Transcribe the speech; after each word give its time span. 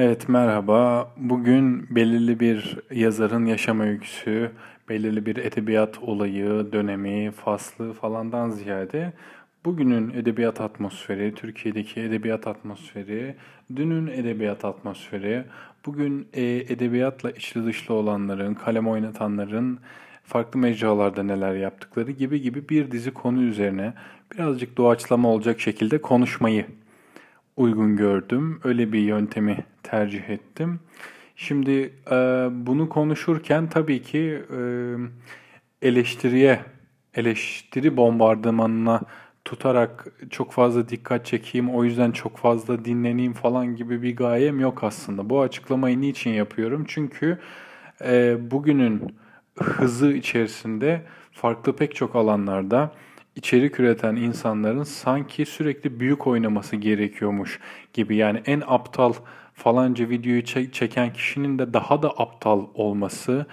Evet 0.00 0.28
merhaba. 0.28 1.12
Bugün 1.16 1.86
belirli 1.90 2.40
bir 2.40 2.78
yazarın 2.90 3.46
yaşam 3.46 3.80
öyküsü, 3.80 4.50
belirli 4.88 5.26
bir 5.26 5.36
edebiyat 5.36 5.98
olayı, 5.98 6.72
dönemi, 6.72 7.30
faslı 7.30 7.92
falandan 7.92 8.50
ziyade 8.50 9.12
bugünün 9.64 10.10
edebiyat 10.10 10.60
atmosferi, 10.60 11.34
Türkiye'deki 11.34 12.00
edebiyat 12.00 12.46
atmosferi, 12.46 13.34
dünün 13.76 14.06
edebiyat 14.06 14.64
atmosferi, 14.64 15.44
bugün 15.86 16.28
e, 16.32 16.42
edebiyatla 16.44 17.30
içli 17.30 17.66
dışlı 17.66 17.94
olanların, 17.94 18.54
kalem 18.54 18.88
oynatanların 18.88 19.78
farklı 20.24 20.60
mecralarda 20.60 21.22
neler 21.22 21.54
yaptıkları 21.54 22.10
gibi 22.10 22.40
gibi 22.40 22.68
bir 22.68 22.90
dizi 22.90 23.10
konu 23.10 23.42
üzerine 23.42 23.94
birazcık 24.32 24.76
doğaçlama 24.76 25.28
olacak 25.28 25.60
şekilde 25.60 26.00
konuşmayı 26.00 26.66
uygun 27.58 27.96
gördüm. 27.96 28.60
Öyle 28.64 28.92
bir 28.92 29.00
yöntemi 29.00 29.64
tercih 29.82 30.30
ettim. 30.30 30.80
Şimdi 31.36 31.92
e, 32.10 32.16
bunu 32.52 32.88
konuşurken 32.88 33.68
tabii 33.68 34.02
ki 34.02 34.42
e, 34.58 34.60
eleştiriye, 35.82 36.60
eleştiri 37.14 37.96
bombardımanına 37.96 39.00
tutarak 39.44 40.06
çok 40.30 40.52
fazla 40.52 40.88
dikkat 40.88 41.26
çekeyim, 41.26 41.70
o 41.74 41.84
yüzden 41.84 42.10
çok 42.10 42.36
fazla 42.36 42.84
dinleneyim 42.84 43.32
falan 43.32 43.76
gibi 43.76 44.02
bir 44.02 44.16
gayem 44.16 44.60
yok 44.60 44.84
aslında. 44.84 45.30
Bu 45.30 45.40
açıklamayı 45.40 46.00
niçin 46.00 46.30
yapıyorum? 46.30 46.84
Çünkü 46.88 47.38
e, 48.04 48.36
bugünün 48.50 49.16
hızı 49.58 50.12
içerisinde 50.12 51.02
farklı 51.32 51.76
pek 51.76 51.94
çok 51.94 52.16
alanlarda 52.16 52.92
içerik 53.38 53.80
üreten 53.80 54.16
insanların 54.16 54.82
sanki 54.82 55.46
sürekli 55.46 56.00
büyük 56.00 56.26
oynaması 56.26 56.76
gerekiyormuş 56.76 57.60
gibi. 57.92 58.16
Yani 58.16 58.42
en 58.46 58.62
aptal 58.66 59.12
falanca 59.54 60.08
videoyu 60.08 60.44
çeken 60.72 61.12
kişinin 61.12 61.58
de 61.58 61.72
daha 61.72 62.02
da 62.02 62.10
aptal 62.10 62.66
olması, 62.74 63.46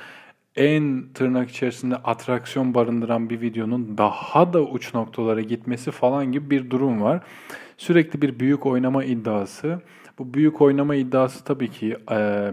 en 0.56 1.04
tırnak 1.14 1.50
içerisinde 1.50 1.96
atraksiyon 1.96 2.74
barındıran 2.74 3.30
bir 3.30 3.42
videonun 3.42 3.98
daha 3.98 4.54
da 4.54 4.62
uç 4.62 4.94
noktalara 4.94 5.42
gitmesi 5.42 5.92
falan 5.92 6.32
gibi 6.32 6.50
bir 6.50 6.70
durum 6.70 7.02
var. 7.02 7.24
Sürekli 7.78 8.22
bir 8.22 8.40
büyük 8.40 8.66
oynama 8.66 9.04
iddiası. 9.04 9.82
Bu 10.20 10.34
büyük 10.34 10.62
oynama 10.62 10.96
iddiası 10.96 11.44
tabii 11.44 11.72
ki 11.72 11.98
e, 12.12 12.52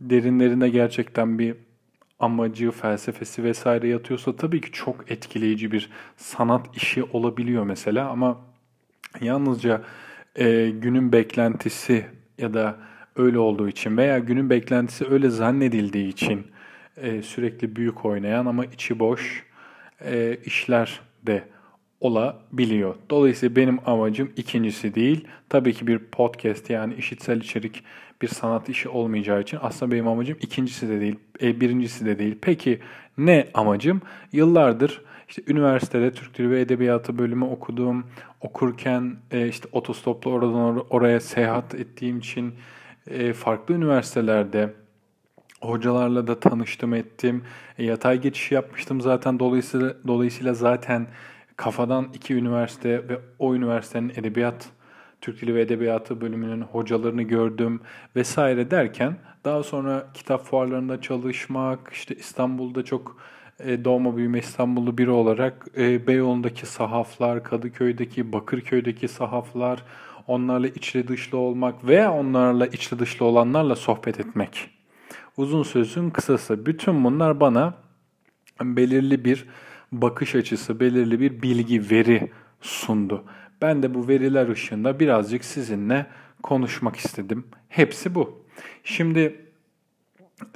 derinlerinde 0.00 0.68
gerçekten 0.68 1.38
bir 1.38 1.65
amacı, 2.18 2.70
felsefesi 2.70 3.44
vesaire 3.44 3.88
yatıyorsa 3.88 4.36
tabii 4.36 4.60
ki 4.60 4.72
çok 4.72 5.10
etkileyici 5.10 5.72
bir 5.72 5.90
sanat 6.16 6.76
işi 6.76 7.04
olabiliyor 7.04 7.64
mesela 7.64 8.08
ama 8.08 8.40
yalnızca 9.20 9.82
e, 10.36 10.70
günün 10.70 11.12
beklentisi 11.12 12.06
ya 12.38 12.54
da 12.54 12.76
öyle 13.16 13.38
olduğu 13.38 13.68
için 13.68 13.96
veya 13.96 14.18
günün 14.18 14.50
beklentisi 14.50 15.06
öyle 15.10 15.30
zannedildiği 15.30 16.08
için 16.08 16.46
e, 16.96 17.22
sürekli 17.22 17.76
büyük 17.76 18.04
oynayan 18.04 18.46
ama 18.46 18.64
içi 18.64 18.98
boş 18.98 19.46
e, 20.04 20.38
işler 20.44 21.00
de 21.22 21.44
olabiliyor. 22.00 22.94
Dolayısıyla 23.10 23.56
benim 23.56 23.78
amacım 23.86 24.32
ikincisi 24.36 24.94
değil. 24.94 25.24
Tabii 25.48 25.72
ki 25.72 25.86
bir 25.86 25.98
podcast 25.98 26.70
yani 26.70 26.94
işitsel 26.94 27.40
içerik 27.40 27.84
bir 28.22 28.28
sanat 28.28 28.68
işi 28.68 28.88
olmayacağı 28.88 29.40
için 29.40 29.58
aslında 29.62 29.92
benim 29.92 30.08
amacım 30.08 30.38
ikincisi 30.40 30.88
de 30.88 31.00
değil, 31.00 31.16
e, 31.42 31.60
birincisi 31.60 32.06
de 32.06 32.18
değil. 32.18 32.38
Peki 32.40 32.80
ne 33.18 33.48
amacım? 33.54 34.02
Yıllardır 34.32 35.02
işte 35.28 35.42
üniversitede 35.46 36.12
Türk 36.12 36.38
Dili 36.38 36.50
ve 36.50 36.60
Edebiyatı 36.60 37.18
bölümü 37.18 37.44
okudum. 37.44 38.06
Okurken 38.40 39.16
e, 39.30 39.48
işte 39.48 39.68
otostopla 39.72 40.30
oradan 40.30 40.52
or- 40.52 40.86
oraya 40.90 41.20
seyahat 41.20 41.74
ettiğim 41.74 42.18
için 42.18 42.54
e, 43.06 43.32
farklı 43.32 43.74
üniversitelerde 43.74 44.74
hocalarla 45.60 46.26
da 46.26 46.40
tanıştım 46.40 46.94
ettim. 46.94 47.44
Yatay 47.78 48.20
geçiş 48.20 48.52
yapmıştım 48.52 49.00
zaten 49.00 49.38
dolayısıyla 49.38 49.94
dolayısıyla 50.06 50.54
zaten 50.54 51.06
kafadan 51.56 52.08
iki 52.14 52.34
üniversite 52.34 53.08
ve 53.08 53.18
o 53.38 53.54
üniversitenin 53.54 54.12
edebiyat 54.16 54.68
Türk 55.20 55.40
Dili 55.40 55.54
ve 55.54 55.60
Edebiyatı 55.60 56.20
bölümünün 56.20 56.60
hocalarını 56.60 57.22
gördüm 57.22 57.80
vesaire 58.16 58.70
derken 58.70 59.16
daha 59.44 59.62
sonra 59.62 60.06
kitap 60.14 60.44
fuarlarında 60.44 61.00
çalışmak, 61.00 61.90
işte 61.92 62.14
İstanbul'da 62.14 62.84
çok 62.84 63.16
e, 63.60 63.84
doğma 63.84 64.16
büyüme 64.16 64.38
İstanbullu 64.38 64.98
biri 64.98 65.10
olarak 65.10 65.66
e, 65.76 66.06
Beyoğlu'ndaki 66.06 66.66
sahaflar, 66.66 67.44
Kadıköy'deki, 67.44 68.32
Bakırköy'deki 68.32 69.08
sahaflar, 69.08 69.82
onlarla 70.26 70.68
içli 70.68 71.08
dışlı 71.08 71.38
olmak 71.38 71.86
veya 71.86 72.12
onlarla 72.12 72.66
içli 72.66 72.98
dışlı 72.98 73.26
olanlarla 73.26 73.76
sohbet 73.76 74.20
etmek. 74.20 74.70
Uzun 75.36 75.62
sözün 75.62 76.10
kısası. 76.10 76.66
Bütün 76.66 77.04
bunlar 77.04 77.40
bana 77.40 77.74
belirli 78.62 79.24
bir 79.24 79.44
bakış 79.92 80.34
açısı, 80.34 80.80
belirli 80.80 81.20
bir 81.20 81.42
bilgi, 81.42 81.90
veri 81.90 82.30
sundu. 82.60 83.24
Ben 83.62 83.82
de 83.82 83.94
bu 83.94 84.08
veriler 84.08 84.48
ışığında 84.48 85.00
birazcık 85.00 85.44
sizinle 85.44 86.06
konuşmak 86.42 86.96
istedim. 86.96 87.44
Hepsi 87.68 88.14
bu. 88.14 88.44
Şimdi 88.84 89.40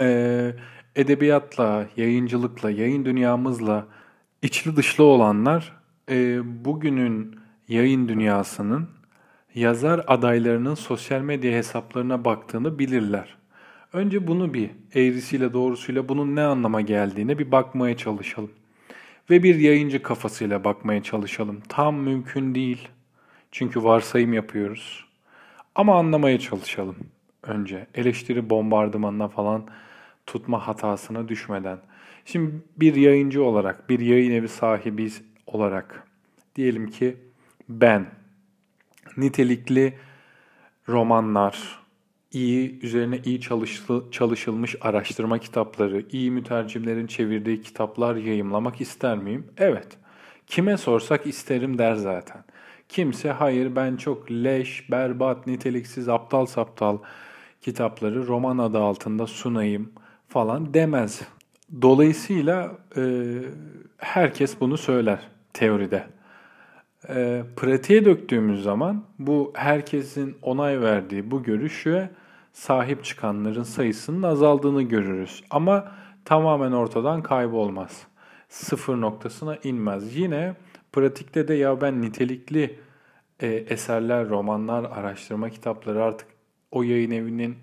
e, 0.00 0.52
edebiyatla, 0.96 1.86
yayıncılıkla, 1.96 2.70
yayın 2.70 3.04
dünyamızla 3.04 3.86
içli 4.42 4.76
dışlı 4.76 5.04
olanlar 5.04 5.76
e, 6.10 6.40
bugünün 6.64 7.36
yayın 7.68 8.08
dünyasının 8.08 8.88
yazar 9.54 10.04
adaylarının 10.06 10.74
sosyal 10.74 11.20
medya 11.20 11.52
hesaplarına 11.52 12.24
baktığını 12.24 12.78
bilirler. 12.78 13.36
Önce 13.92 14.26
bunu 14.26 14.54
bir 14.54 14.70
eğrisiyle 14.94 15.52
doğrusuyla 15.52 16.08
bunun 16.08 16.36
ne 16.36 16.42
anlama 16.42 16.80
geldiğine 16.80 17.38
bir 17.38 17.52
bakmaya 17.52 17.96
çalışalım 17.96 18.50
ve 19.30 19.42
bir 19.42 19.54
yayıncı 19.54 20.02
kafasıyla 20.02 20.64
bakmaya 20.64 21.02
çalışalım. 21.02 21.60
Tam 21.68 21.96
mümkün 21.96 22.54
değil. 22.54 22.88
Çünkü 23.52 23.84
varsayım 23.84 24.32
yapıyoruz. 24.32 25.04
Ama 25.74 25.98
anlamaya 25.98 26.38
çalışalım 26.38 26.96
önce. 27.42 27.86
Eleştiri 27.94 28.50
bombardımanına 28.50 29.28
falan 29.28 29.66
tutma 30.26 30.66
hatasına 30.66 31.28
düşmeden. 31.28 31.78
Şimdi 32.24 32.52
bir 32.76 32.94
yayıncı 32.94 33.44
olarak, 33.44 33.88
bir 33.88 34.00
yayın 34.00 34.30
evi 34.30 34.48
sahibi 34.48 35.10
olarak 35.46 36.06
diyelim 36.56 36.90
ki 36.90 37.16
ben 37.68 38.06
nitelikli 39.16 39.94
romanlar, 40.88 41.79
iyi, 42.32 42.80
üzerine 42.80 43.20
iyi 43.24 43.40
çalıştı, 43.40 44.02
çalışılmış 44.10 44.76
araştırma 44.80 45.38
kitapları, 45.38 46.04
iyi 46.12 46.30
mütercimlerin 46.30 47.06
çevirdiği 47.06 47.62
kitaplar 47.62 48.16
yayımlamak 48.16 48.80
ister 48.80 49.18
miyim? 49.18 49.46
Evet. 49.56 49.88
Kime 50.46 50.76
sorsak 50.76 51.26
isterim 51.26 51.78
der 51.78 51.94
zaten. 51.94 52.44
Kimse 52.88 53.30
hayır 53.30 53.76
ben 53.76 53.96
çok 53.96 54.30
leş, 54.30 54.90
berbat, 54.90 55.46
niteliksiz, 55.46 56.08
aptal 56.08 56.46
saptal 56.46 56.98
kitapları 57.60 58.26
roman 58.26 58.58
adı 58.58 58.78
altında 58.78 59.26
sunayım 59.26 59.92
falan 60.28 60.74
demez. 60.74 61.22
Dolayısıyla 61.82 62.78
e, 62.96 63.02
herkes 63.98 64.60
bunu 64.60 64.76
söyler 64.78 65.18
teoride. 65.52 66.06
E, 67.08 67.42
pratiğe 67.56 68.04
döktüğümüz 68.04 68.62
zaman 68.62 69.04
bu 69.18 69.52
herkesin 69.54 70.36
onay 70.42 70.80
verdiği 70.80 71.30
bu 71.30 71.42
görüşe 71.42 72.10
sahip 72.52 73.04
çıkanların 73.04 73.62
sayısının 73.62 74.22
azaldığını 74.22 74.82
görürüz. 74.82 75.44
Ama 75.50 75.92
tamamen 76.24 76.72
ortadan 76.72 77.22
kaybolmaz. 77.22 78.06
Sıfır 78.48 79.00
noktasına 79.00 79.56
inmez. 79.64 80.16
Yine 80.16 80.54
pratikte 80.92 81.48
de 81.48 81.54
ya 81.54 81.80
ben 81.80 82.02
nitelikli 82.02 82.78
e, 83.40 83.46
eserler, 83.46 84.28
romanlar, 84.28 84.84
araştırma 84.84 85.50
kitapları 85.50 86.04
artık 86.04 86.28
o 86.70 86.82
yayın 86.82 87.10
evinin 87.10 87.56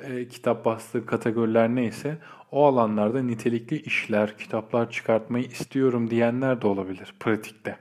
e, 0.00 0.28
kitap 0.28 0.64
bastığı 0.64 1.06
kategoriler 1.06 1.68
neyse 1.68 2.18
o 2.50 2.66
alanlarda 2.66 3.22
nitelikli 3.22 3.80
işler, 3.80 4.38
kitaplar 4.38 4.90
çıkartmayı 4.90 5.44
istiyorum 5.44 6.10
diyenler 6.10 6.62
de 6.62 6.66
olabilir 6.66 7.14
pratikte. 7.20 7.76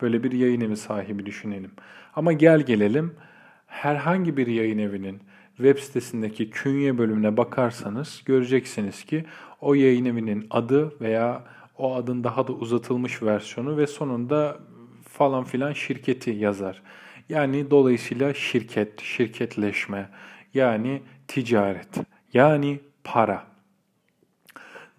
Böyle 0.00 0.22
bir 0.22 0.32
yayın 0.32 0.60
evi 0.60 0.76
sahibi 0.76 1.26
düşünelim. 1.26 1.70
Ama 2.16 2.32
gel 2.32 2.60
gelelim 2.60 3.14
herhangi 3.66 4.36
bir 4.36 4.46
yayın 4.46 4.78
evinin 4.78 5.20
web 5.62 5.78
sitesindeki 5.78 6.50
künye 6.50 6.98
bölümüne 6.98 7.36
bakarsanız 7.36 8.22
göreceksiniz 8.24 9.04
ki 9.04 9.24
o 9.60 9.74
yayın 9.74 10.04
evinin 10.04 10.46
adı 10.50 11.00
veya 11.00 11.44
o 11.78 11.94
adın 11.94 12.24
daha 12.24 12.48
da 12.48 12.52
uzatılmış 12.52 13.22
versiyonu 13.22 13.76
ve 13.76 13.86
sonunda 13.86 14.58
falan 15.08 15.44
filan 15.44 15.72
şirketi 15.72 16.30
yazar. 16.30 16.82
Yani 17.28 17.70
dolayısıyla 17.70 18.34
şirket, 18.34 19.00
şirketleşme, 19.00 20.08
yani 20.54 21.02
ticaret, 21.28 21.88
yani 22.34 22.80
para. 23.04 23.44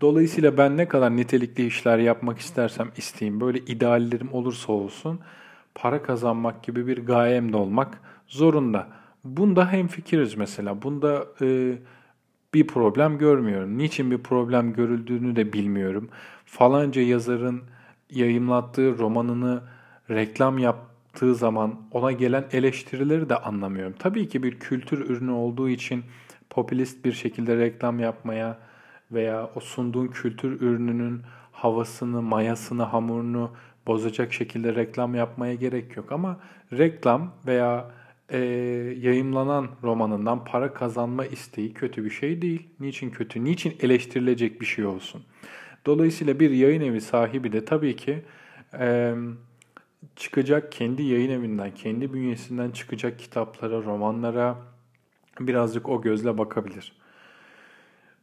Dolayısıyla 0.02 0.58
ben 0.58 0.78
ne 0.78 0.88
kadar 0.88 1.18
nitelikli 1.18 1.68
işler 1.68 1.98
yapmak 1.98 2.40
istersem 2.40 2.92
isteyeyim, 2.98 3.42
böyle 3.42 3.60
ideallerim 3.60 4.34
olursa 4.34 4.74
olsun 4.74 5.20
para 5.76 6.04
kazanmak 6.04 6.64
gibi 6.64 6.88
bir 6.88 7.06
gayem 7.06 7.54
de 7.54 7.58
olmak 7.58 8.02
zorunda. 8.28 8.88
Bunda 9.24 9.72
hemfikiriz 9.72 10.36
mesela. 10.36 10.82
Bunda 10.82 11.26
e, 11.42 11.78
bir 12.54 12.68
problem 12.68 13.18
görmüyorum. 13.18 13.78
Niçin 13.78 14.12
bir 14.12 14.18
problem 14.18 14.74
görüldüğünü 14.74 15.36
de 15.36 15.54
bilmiyorum. 15.54 16.10
Falanca 16.46 17.02
yazarın 17.02 17.62
yayımlattığı 18.10 18.98
romanını 18.98 19.62
reklam 20.10 20.58
yaptığı 20.58 21.36
zaman 21.36 21.80
ona 21.92 22.12
gelen 22.12 22.46
eleştirileri 22.52 23.30
de 23.30 23.38
anlamıyorum. 23.38 23.96
Tabii 24.00 24.30
ki 24.30 24.44
bir 24.44 24.60
kültür 24.60 25.10
ürünü 25.10 25.32
olduğu 25.32 25.70
için 25.70 26.04
popülist 26.50 27.06
bir 27.06 27.12
şekilde 27.12 27.58
reklam 27.58 28.00
yapmaya 28.00 28.58
veya 29.12 29.50
o 29.56 29.60
sunduğun 29.60 30.08
kültür 30.08 30.62
ürününün 30.62 31.22
havasını, 31.52 32.22
mayasını, 32.22 32.84
hamurunu 32.84 33.52
bozacak 33.88 34.34
şekilde 34.34 34.76
reklam 34.76 35.16
yapmaya 35.16 35.54
gerek 35.54 35.98
yok. 35.98 36.12
Ama 36.12 36.40
reklam 36.74 37.32
veya 37.48 37.92
e, 38.32 38.38
yayımlanan 39.02 39.70
romanından 39.84 40.46
para 40.46 40.74
kazanma 40.74 41.26
isteği 41.26 41.74
kötü 41.74 42.06
bir 42.06 42.10
şey 42.10 42.42
değil. 42.42 42.68
Niçin 42.80 43.10
kötü? 43.10 43.44
Niçin 43.44 43.78
eleştirilecek 43.80 44.62
bir 44.62 44.66
şey 44.66 44.86
olsun? 44.86 45.24
Dolayısıyla 45.86 46.40
bir 46.40 46.52
yayın 46.52 46.82
evi 46.82 47.02
sahibi 47.02 47.52
de 47.52 47.66
tabii 47.66 47.96
ki 47.96 48.22
e, 48.80 49.16
çıkacak 50.16 50.72
kendi 50.72 51.04
yayın 51.04 51.30
evinden, 51.30 51.76
kendi 51.76 52.14
bünyesinden 52.14 52.72
çıkacak 52.72 53.20
kitaplara, 53.20 53.84
romanlara 53.84 54.58
birazcık 55.40 55.90
o 55.90 56.02
gözle 56.02 56.38
bakabilir. 56.38 56.94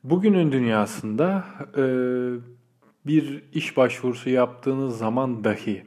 Bugünün 0.04 0.52
dünyasında 0.52 1.44
e, 1.76 1.84
bir 3.06 3.42
iş 3.52 3.76
başvurusu 3.76 4.30
yaptığınız 4.30 4.98
zaman 4.98 5.44
dahi 5.44 5.84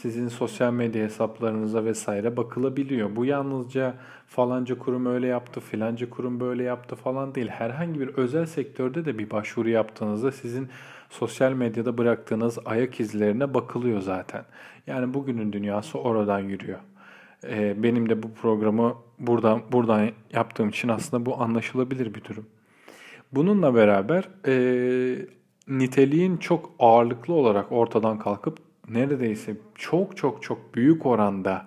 sizin 0.00 0.28
sosyal 0.28 0.72
medya 0.72 1.04
hesaplarınıza 1.04 1.84
vesaire 1.84 2.36
bakılabiliyor. 2.36 3.16
Bu 3.16 3.24
yalnızca 3.24 3.94
falanca 4.26 4.78
kurum 4.78 5.06
öyle 5.06 5.26
yaptı, 5.26 5.60
filanca 5.60 6.10
kurum 6.10 6.40
böyle 6.40 6.62
yaptı 6.62 6.96
falan 6.96 7.34
değil. 7.34 7.48
Herhangi 7.48 8.00
bir 8.00 8.08
özel 8.08 8.46
sektörde 8.46 9.04
de 9.04 9.18
bir 9.18 9.30
başvuru 9.30 9.68
yaptığınızda 9.68 10.32
sizin 10.32 10.68
sosyal 11.10 11.52
medyada 11.52 11.98
bıraktığınız 11.98 12.58
ayak 12.64 13.00
izlerine 13.00 13.54
bakılıyor 13.54 14.00
zaten. 14.00 14.44
Yani 14.86 15.14
bugünün 15.14 15.52
dünyası 15.52 15.98
oradan 15.98 16.38
yürüyor. 16.38 16.78
Ee, 17.44 17.82
benim 17.82 18.08
de 18.08 18.22
bu 18.22 18.32
programı 18.32 18.94
buradan 19.18 19.62
buradan 19.72 20.10
yaptığım 20.32 20.68
için 20.68 20.88
aslında 20.88 21.26
bu 21.26 21.40
anlaşılabilir 21.42 22.14
bir 22.14 22.24
durum. 22.24 22.46
Bununla 23.32 23.74
beraber 23.74 24.28
e, 24.46 25.26
niteliğin 25.68 26.36
çok 26.36 26.70
ağırlıklı 26.78 27.34
olarak 27.34 27.72
ortadan 27.72 28.18
kalkıp 28.18 28.67
neredeyse 28.90 29.56
çok 29.74 30.16
çok 30.16 30.42
çok 30.42 30.74
büyük 30.74 31.06
oranda 31.06 31.66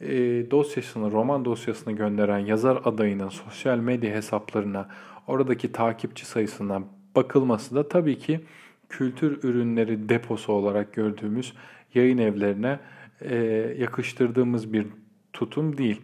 e, 0.00 0.10
dosyasını, 0.50 1.10
roman 1.12 1.44
dosyasını 1.44 1.92
gönderen 1.92 2.38
yazar 2.38 2.80
adayının 2.84 3.28
sosyal 3.28 3.78
medya 3.78 4.14
hesaplarına, 4.14 4.88
oradaki 5.26 5.72
takipçi 5.72 6.26
sayısına 6.26 6.82
bakılması 7.16 7.74
da 7.74 7.88
tabii 7.88 8.18
ki 8.18 8.40
kültür 8.88 9.42
ürünleri 9.42 10.08
deposu 10.08 10.52
olarak 10.52 10.92
gördüğümüz 10.92 11.52
yayın 11.94 12.18
evlerine 12.18 12.80
e, 13.20 13.36
yakıştırdığımız 13.78 14.72
bir 14.72 14.86
tutum 15.32 15.78
değil. 15.78 16.02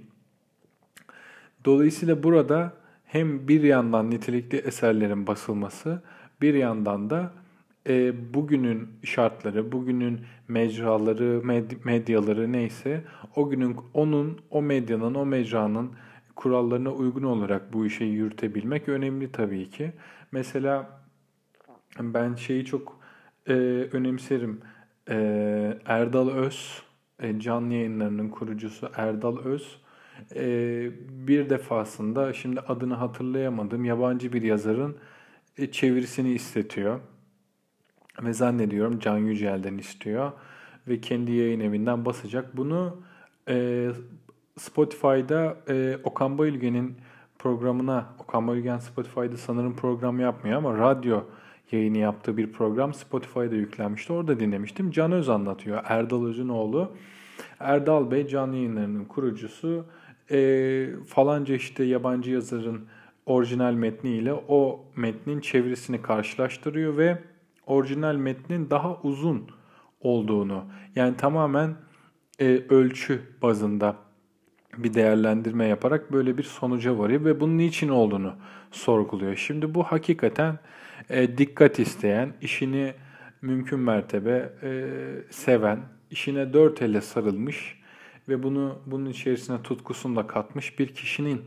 Dolayısıyla 1.65 2.23
burada 2.23 2.73
hem 3.05 3.49
bir 3.49 3.63
yandan 3.63 4.11
nitelikli 4.11 4.59
eserlerin 4.59 5.27
basılması, 5.27 6.03
bir 6.41 6.55
yandan 6.55 7.11
da 7.11 7.33
e, 7.89 8.15
bugünün 8.35 8.89
şartları, 9.05 9.73
bugünün 9.73 10.21
mecraları, 10.49 11.41
med- 11.45 11.85
medyaları 11.85 12.53
neyse 12.53 13.05
o 13.37 13.51
günün 13.51 13.77
onun 13.95 14.41
o 14.51 14.63
medyanın, 14.63 15.15
o 15.15 15.27
mecranın 15.27 15.93
kurallarına 16.37 16.91
uygun 16.93 17.23
olarak 17.23 17.73
bu 17.73 17.87
işi 17.87 18.05
yürütebilmek 18.05 18.89
önemli 18.89 19.33
tabii 19.33 19.71
ki. 19.71 19.93
Mesela 20.33 21.01
ben 22.01 22.35
şeyi 22.35 22.65
çok 22.65 23.01
e, 23.47 23.53
önemserim. 23.93 24.61
E, 25.11 25.17
Erdal 25.87 26.29
Öz, 26.29 26.83
e, 27.23 27.41
canlı 27.41 27.75
yayınlarının 27.75 28.29
kurucusu 28.29 28.91
Erdal 28.97 29.39
Öz 29.39 29.81
e, 30.35 30.45
bir 31.27 31.51
defasında 31.51 32.33
şimdi 32.33 32.61
adını 32.61 32.95
hatırlayamadım 32.95 33.85
yabancı 33.85 34.33
bir 34.33 34.43
yazarın 34.43 34.97
e, 35.59 35.71
çevirisini 35.71 36.33
istetiyor. 36.33 37.01
Ve 38.23 38.33
zannediyorum 38.33 38.99
Can 38.99 39.19
Yücel'den 39.19 39.79
istiyor. 39.79 40.33
Ve 40.89 41.01
kendi 41.01 41.33
yayın 41.33 41.61
evinden 41.61 42.05
basacak. 42.05 42.57
Bunu 42.57 42.97
e, 43.49 43.89
Spotify'da 44.59 45.57
e, 45.69 45.99
Okan 46.05 46.39
Bayülgen'in 46.39 46.97
programına, 47.39 48.07
Okan 48.19 48.49
Bayülgen 48.49 48.79
Spotify'da 48.79 49.37
sanırım 49.37 49.77
program 49.77 50.21
yapmıyor 50.21 50.57
ama 50.57 50.79
radyo 50.79 51.21
yayını 51.73 51.99
yaptığı 51.99 52.37
bir 52.37 52.53
program 52.53 52.95
Spotify'da 52.95 53.55
yüklenmişti. 53.55 54.13
Orada 54.13 54.41
dinlemiştim. 54.41 54.91
Can 54.91 55.13
Öz 55.13 55.29
anlatıyor. 55.29 55.83
Erdal 55.85 56.27
Öz'ün 56.27 56.49
oğlu. 56.49 56.93
Erdal 57.61 58.11
Bey 58.11 58.27
canlı 58.27 58.57
yayınlarının 58.57 59.05
kurucusu. 59.05 59.85
E, 60.31 60.89
falanca 61.07 61.55
işte 61.55 61.85
yabancı 61.85 62.31
yazarın 62.31 62.87
orijinal 63.27 63.73
metniyle 63.73 64.33
o 64.49 64.85
metnin 64.97 65.41
çevirisini 65.41 66.03
karşılaştırıyor 66.03 66.97
ve 66.97 67.19
orijinal 67.69 68.17
metnin 68.17 68.71
daha 68.71 69.01
uzun 69.03 69.51
olduğunu 70.01 70.65
yani 70.97 71.17
tamamen 71.17 71.77
e, 72.41 72.47
ölçü 72.69 73.23
bazında 73.43 73.97
bir 74.77 74.95
değerlendirme 74.95 75.67
yaparak 75.67 76.13
böyle 76.13 76.39
bir 76.39 76.43
sonuca 76.43 76.99
varıyor 76.99 77.25
ve 77.25 77.41
bunun 77.41 77.59
niçin 77.59 77.89
olduğunu 77.89 78.35
sorguluyor. 78.71 79.37
Şimdi 79.37 79.75
bu 79.75 79.83
hakikaten 79.83 80.59
e, 81.11 81.39
dikkat 81.39 81.79
isteyen, 81.79 82.33
işini 82.41 82.95
mümkün 83.43 83.79
mertebe 83.79 84.53
e, 84.63 84.89
seven, 85.31 85.79
işine 86.11 86.53
dört 86.53 86.83
elle 86.83 87.01
sarılmış 87.01 87.79
ve 88.29 88.43
bunu 88.43 88.79
bunun 88.87 89.11
içerisine 89.11 89.63
tutkusunu 89.63 90.17
da 90.17 90.27
katmış 90.27 90.79
bir 90.79 90.95
kişinin 90.95 91.43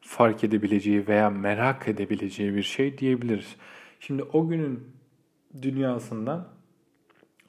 fark 0.00 0.44
edebileceği 0.44 1.08
veya 1.08 1.30
merak 1.30 1.88
edebileceği 1.88 2.54
bir 2.54 2.62
şey 2.62 2.98
diyebiliriz. 2.98 3.56
Şimdi 4.00 4.22
o 4.22 4.48
günün 4.48 4.80
dünyasından 5.62 6.48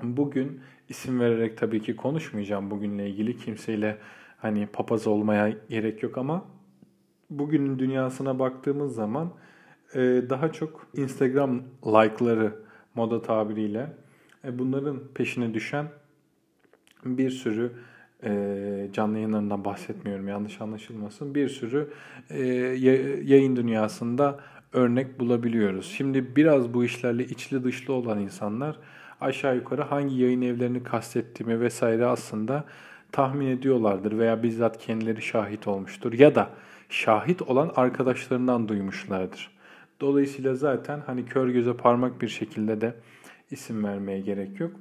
bugün 0.04 0.62
isim 0.90 1.19
vererek 1.19 1.57
tabii 1.57 1.81
ki 1.81 1.96
konuşmayacağım 1.96 2.72
bugünle 2.72 3.10
ilgili 3.10 3.38
kimseyle 3.38 3.98
hani 4.38 4.68
papaz 4.68 5.07
olmaya 5.07 5.54
gerek 5.69 6.04
yok 6.04 6.18
ama 6.18 6.46
bugünün 7.30 7.80
dünyasına 7.80 8.40
baktığımız 8.40 8.95
zaman 8.95 9.33
e, 9.94 10.00
daha 10.30 10.52
çok 10.52 10.88
Instagram 10.94 11.64
like'ları 11.85 12.56
moda 12.95 13.21
tabiriyle 13.21 13.94
e, 14.44 14.59
bunların 14.59 15.00
peşine 15.14 15.54
düşen 15.54 15.88
bir 17.06 17.30
sürü 17.30 17.71
e, 18.24 18.90
canlı 18.94 19.16
yayınlarından 19.16 19.66
bahsetmiyorum 19.66 20.28
yanlış 20.28 20.62
anlaşılmasın. 20.62 21.35
Bir 21.35 21.50
sürü 21.50 21.90
yayın 23.24 23.56
dünyasında 23.56 24.40
örnek 24.75 25.19
bulabiliyoruz. 25.19 25.94
Şimdi 25.97 26.35
biraz 26.35 26.73
bu 26.73 26.85
işlerle 26.85 27.25
içli 27.25 27.63
dışlı 27.63 27.94
olan 27.94 28.19
insanlar 28.19 28.75
aşağı 29.21 29.55
yukarı 29.55 29.81
hangi 29.81 30.15
yayın 30.15 30.41
evlerini 30.41 30.83
kastettiğimi 30.83 31.59
vesaire 31.59 32.05
aslında 32.05 32.65
tahmin 33.11 33.47
ediyorlardır 33.47 34.17
veya 34.17 34.44
bizzat 34.44 34.77
kendileri 34.77 35.21
şahit 35.21 35.67
olmuştur 35.67 36.13
ya 36.13 36.35
da 36.35 36.49
şahit 36.89 37.41
olan 37.41 37.71
arkadaşlarından 37.75 38.67
duymuşlardır. 38.67 39.51
Dolayısıyla 40.01 40.55
zaten 40.55 41.01
hani 41.05 41.25
kör 41.25 41.47
göze 41.47 41.73
parmak 41.73 42.21
bir 42.21 42.27
şekilde 42.27 42.81
de 42.81 42.95
isim 43.51 43.83
vermeye 43.83 44.19
gerek 44.19 44.59
yok. 44.59 44.71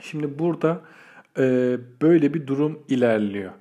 Şimdi 0.00 0.38
burada 0.38 0.80
e, 1.38 1.76
böyle 2.02 2.34
bir 2.34 2.46
durum 2.46 2.78
ilerliyor. 2.88 3.52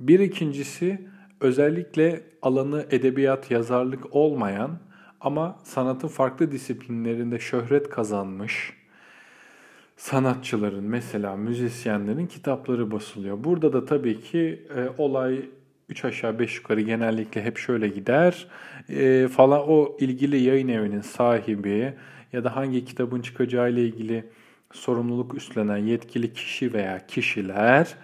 Bir 0.00 0.20
ikincisi 0.20 1.08
özellikle 1.40 2.22
alanı 2.42 2.86
edebiyat, 2.90 3.50
yazarlık 3.50 4.14
olmayan 4.16 4.78
ama 5.20 5.58
sanatın 5.62 6.08
farklı 6.08 6.52
disiplinlerinde 6.52 7.38
şöhret 7.38 7.90
kazanmış 7.90 8.72
sanatçıların 10.00 10.84
mesela 10.84 11.36
müzisyenlerin 11.36 12.26
kitapları 12.26 12.90
basılıyor. 12.90 13.44
Burada 13.44 13.72
da 13.72 13.84
tabii 13.84 14.20
ki 14.20 14.62
e, 14.76 14.88
olay 14.98 15.44
3 15.88 16.04
aşağı 16.04 16.38
5 16.38 16.56
yukarı 16.56 16.80
genellikle 16.80 17.44
hep 17.44 17.58
şöyle 17.58 17.88
gider. 17.88 18.46
E, 18.88 19.28
falan 19.28 19.68
o 19.68 19.96
ilgili 20.00 20.36
yayın 20.36 20.68
evinin 20.68 21.00
sahibi 21.00 21.94
ya 22.32 22.44
da 22.44 22.56
hangi 22.56 22.84
kitabın 22.84 23.20
çıkacağı 23.20 23.70
ile 23.70 23.82
ilgili 23.82 24.24
sorumluluk 24.72 25.34
üstlenen 25.34 25.76
yetkili 25.76 26.32
kişi 26.32 26.72
veya 26.72 27.06
kişiler 27.06 27.94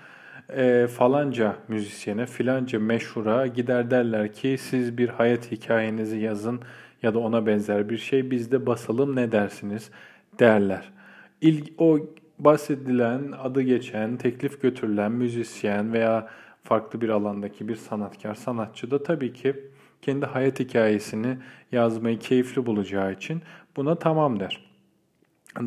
e, 0.49 0.87
falanca 0.87 1.57
müzisyene, 1.69 2.27
filanca 2.27 2.79
meşhura 2.79 3.47
gider 3.47 3.91
derler 3.91 4.33
ki 4.33 4.57
siz 4.61 4.99
bir 4.99 5.09
hayat 5.09 5.53
hikayenizi 5.53 6.19
yazın 6.19 6.61
ya 7.03 7.15
da 7.15 7.19
ona 7.19 7.47
benzer 7.47 7.89
bir 7.89 7.99
şey 7.99 8.31
biz 8.31 8.53
de 8.53 8.67
basalım 8.67 9.17
ne 9.17 9.33
dersiniz 9.33 9.91
derler. 10.39 10.93
İlg 11.41 11.67
o 11.79 11.99
bahsedilen, 12.39 13.33
adı 13.43 13.63
geçen, 13.63 14.17
teklif 14.17 14.63
götürülen 14.63 15.13
müzisyen 15.13 15.93
veya 15.93 16.29
farklı 16.65 17.01
bir 17.01 17.09
alandaki 17.09 17.69
bir 17.69 17.77
sanatkar, 17.77 18.35
sanatçı 18.35 18.91
da 18.91 19.03
tabii 19.03 19.33
ki 19.33 19.57
kendi 20.03 20.27
hayat 20.27 20.61
hikayesini 20.61 21.39
yazmayı 21.73 22.19
keyifli 22.19 22.67
bulacağı 22.67 23.13
için 23.13 23.43
buna 23.77 23.95
tamam 23.95 24.41
der. 24.41 24.71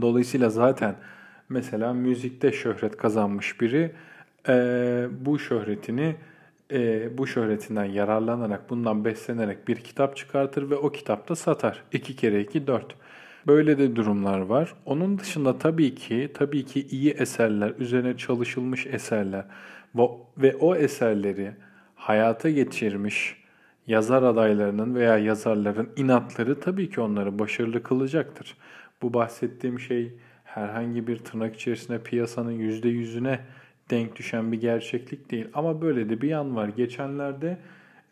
Dolayısıyla 0.01 0.49
zaten 0.49 0.95
mesela 1.49 1.93
müzikte 1.93 2.51
şöhret 2.51 2.97
kazanmış 2.97 3.61
biri 3.61 3.91
e, 4.49 5.07
bu 5.25 5.39
şöhretini 5.39 6.15
e, 6.71 7.09
bu 7.17 7.27
şöhretinden 7.27 7.85
yararlanarak, 7.85 8.69
bundan 8.69 9.05
beslenerek 9.05 9.67
bir 9.67 9.75
kitap 9.75 10.17
çıkartır 10.17 10.69
ve 10.69 10.75
o 10.75 10.91
kitapta 10.91 11.35
satar. 11.35 11.83
2 11.91 12.15
kere 12.15 12.41
2 12.41 12.67
4. 12.67 12.95
Böyle 13.47 13.77
de 13.77 13.95
durumlar 13.95 14.39
var. 14.39 14.73
Onun 14.85 15.19
dışında 15.19 15.57
tabii 15.57 15.95
ki 15.95 16.31
tabii 16.33 16.65
ki 16.65 16.87
iyi 16.87 17.11
eserler, 17.11 17.73
üzerine 17.79 18.17
çalışılmış 18.17 18.87
eserler 18.87 19.45
ve 20.37 20.55
o 20.55 20.75
eserleri 20.75 21.51
hayata 21.95 22.49
geçirmiş 22.49 23.39
yazar 23.87 24.23
adaylarının 24.23 24.95
veya 24.95 25.17
yazarların 25.17 25.89
inatları 25.95 26.59
tabii 26.59 26.89
ki 26.89 27.01
onları 27.01 27.39
başarılı 27.39 27.83
kılacaktır. 27.83 28.57
Bu 29.01 29.13
bahsettiğim 29.13 29.79
şey 29.79 30.13
herhangi 30.43 31.07
bir 31.07 31.17
tırnak 31.17 31.55
içerisinde 31.55 32.03
piyasanın 32.03 32.51
yüzde 32.51 32.89
yüzüne 32.89 33.39
denk 33.89 34.15
düşen 34.15 34.51
bir 34.51 34.61
gerçeklik 34.61 35.31
değil. 35.31 35.47
Ama 35.53 35.81
böyle 35.81 36.09
de 36.09 36.21
bir 36.21 36.29
yan 36.29 36.55
var. 36.55 36.67
Geçenlerde 36.67 37.57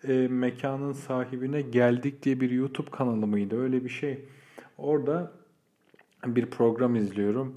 e, 0.08 0.28
mekanın 0.28 0.94
sahibine 0.94 1.62
geldik 1.62 2.24
diye 2.24 2.42
bir 2.42 2.52
YouTube 2.52 2.92
kanalı 2.92 3.28
mıydı? 3.28 3.62
Öyle 3.62 3.84
bir 3.84 3.90
şey. 3.90 4.26
Orada 4.78 5.32
bir 6.26 6.46
program 6.46 6.96
izliyorum. 6.96 7.56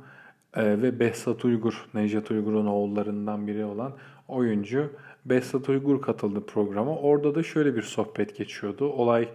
E, 0.55 0.83
ve 0.83 1.00
Behzat 1.00 1.45
Uygur, 1.45 1.89
Necdet 1.95 2.31
Uygur'un 2.31 2.67
oğullarından 2.67 3.47
biri 3.47 3.65
olan 3.65 3.93
oyuncu 4.29 4.93
Behzat 5.25 5.69
Uygur 5.69 6.03
katıldı 6.03 6.47
programa. 6.47 6.97
Orada 6.97 7.35
da 7.35 7.43
şöyle 7.43 7.77
bir 7.77 7.83
sohbet 7.83 8.37
geçiyordu. 8.37 8.89
Olay 8.89 9.29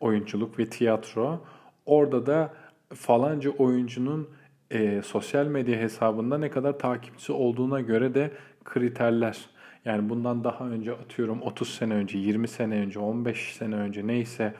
oyunculuk 0.00 0.58
ve 0.58 0.66
tiyatro. 0.66 1.40
Orada 1.86 2.26
da 2.26 2.54
falanca 2.94 3.50
oyuncunun 3.50 4.28
e, 4.70 5.02
sosyal 5.02 5.46
medya 5.46 5.78
hesabında 5.78 6.38
ne 6.38 6.50
kadar 6.50 6.78
takipçisi 6.78 7.32
olduğuna 7.32 7.80
göre 7.80 8.14
de 8.14 8.30
kriterler. 8.64 9.38
Yani 9.84 10.08
bundan 10.08 10.44
daha 10.44 10.68
önce 10.68 10.92
atıyorum 10.92 11.42
30 11.42 11.74
sene 11.74 11.94
önce, 11.94 12.18
20 12.18 12.48
sene 12.48 12.74
önce, 12.74 12.98
15 12.98 13.54
sene 13.54 13.74
önce 13.74 14.06
neyse 14.06 14.54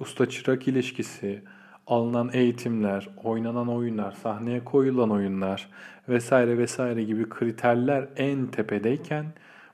usta 0.00 0.28
çırak 0.28 0.68
ilişkisi, 0.68 1.42
alınan 1.86 2.30
eğitimler, 2.32 3.08
oynanan 3.24 3.68
oyunlar, 3.68 4.12
sahneye 4.12 4.64
koyulan 4.64 5.10
oyunlar 5.10 5.68
vesaire 6.08 6.58
vesaire 6.58 7.04
gibi 7.04 7.28
kriterler 7.28 8.08
en 8.16 8.46
tepedeyken 8.46 9.26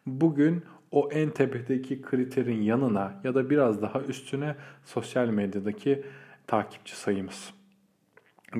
bugün 0.06 0.64
o 0.90 1.08
en 1.12 1.30
tepedeki 1.30 2.02
kriterin 2.02 2.62
yanına 2.62 3.12
ya 3.24 3.34
da 3.34 3.50
biraz 3.50 3.82
daha 3.82 4.00
üstüne 4.00 4.54
sosyal 4.84 5.28
medyadaki 5.28 6.02
takipçi 6.46 6.96
sayımız 6.96 7.50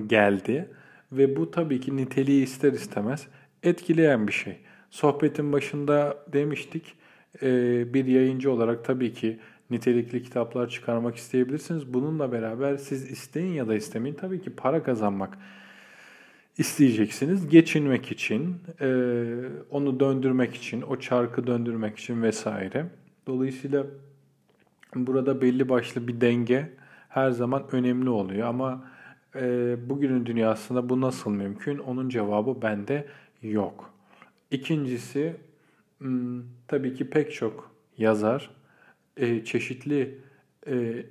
geldi 0.07 0.69
ve 1.17 1.37
bu 1.37 1.51
tabii 1.51 1.81
ki 1.81 1.97
niteliği 1.97 2.43
ister 2.43 2.73
istemez 2.73 3.27
etkileyen 3.63 4.29
bir 4.29 4.33
şey. 4.33 4.57
Sohbetin 4.91 5.53
başında 5.53 6.17
demiştik 6.33 6.95
bir 7.95 8.05
yayıncı 8.05 8.53
olarak 8.53 8.85
tabii 8.85 9.13
ki 9.13 9.39
nitelikli 9.71 10.23
kitaplar 10.23 10.69
çıkarmak 10.69 11.17
isteyebilirsiniz. 11.17 11.95
Bununla 11.95 12.33
beraber 12.33 12.77
siz 12.77 13.11
isteyin 13.11 13.53
ya 13.53 13.69
da 13.69 13.75
istemeyin 13.75 14.15
tabii 14.15 14.41
ki 14.41 14.51
para 14.51 14.83
kazanmak 14.83 15.39
isteyeceksiniz. 16.59 17.49
Geçinmek 17.49 18.13
için, 18.13 18.57
onu 19.71 20.01
döndürmek 20.01 20.55
için, 20.55 20.83
o 20.83 20.97
çarkı 20.97 21.47
döndürmek 21.47 21.99
için 21.99 22.23
vesaire. 22.23 22.87
Dolayısıyla 23.27 23.87
burada 24.95 25.43
belli 25.43 25.69
başlı 25.69 26.09
bir 26.09 26.21
denge 26.21 26.73
her 27.09 27.31
zaman 27.31 27.65
önemli 27.73 28.11
oluyor 28.11 28.49
ama 28.49 28.85
e, 29.41 29.77
bugünün 29.89 30.27
dünyasında 30.27 30.89
bu 30.89 31.01
nasıl 31.01 31.31
mümkün? 31.31 31.79
Onun 31.79 32.09
cevabı 32.09 32.63
bende 32.63 33.07
yok. 33.43 33.95
İkincisi 34.51 35.37
hmm, 35.99 36.43
tabii 36.69 36.95
ki 36.95 37.11
pek 37.11 37.33
çok 37.33 37.71
yazar 37.99 38.51
e, 39.17 39.45
çeşitli 39.45 40.19
e, 40.67 41.07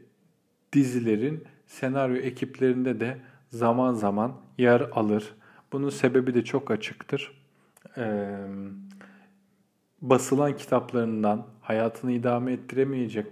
dizilerin 0.74 1.44
senaryo 1.68 2.16
ekiplerinde 2.16 3.00
de 3.00 3.18
zaman 3.50 3.94
zaman 3.94 4.34
yer 4.58 4.82
alır. 4.82 5.36
Bunun 5.72 5.90
sebebi 5.90 6.34
de 6.34 6.44
çok 6.44 6.72
açıktır. 6.72 7.32
E, 7.98 8.36
basılan 10.02 10.58
kitaplarından 10.58 11.48
hayatını 11.62 12.12
idame 12.12 12.54
ettiremeyecek 12.54 13.28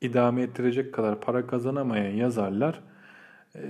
idame 0.00 0.42
ettirecek 0.42 0.94
kadar 0.94 1.20
para 1.20 1.46
kazanamayan 1.46 2.12
yazarlar 2.12 2.80
e, 3.56 3.62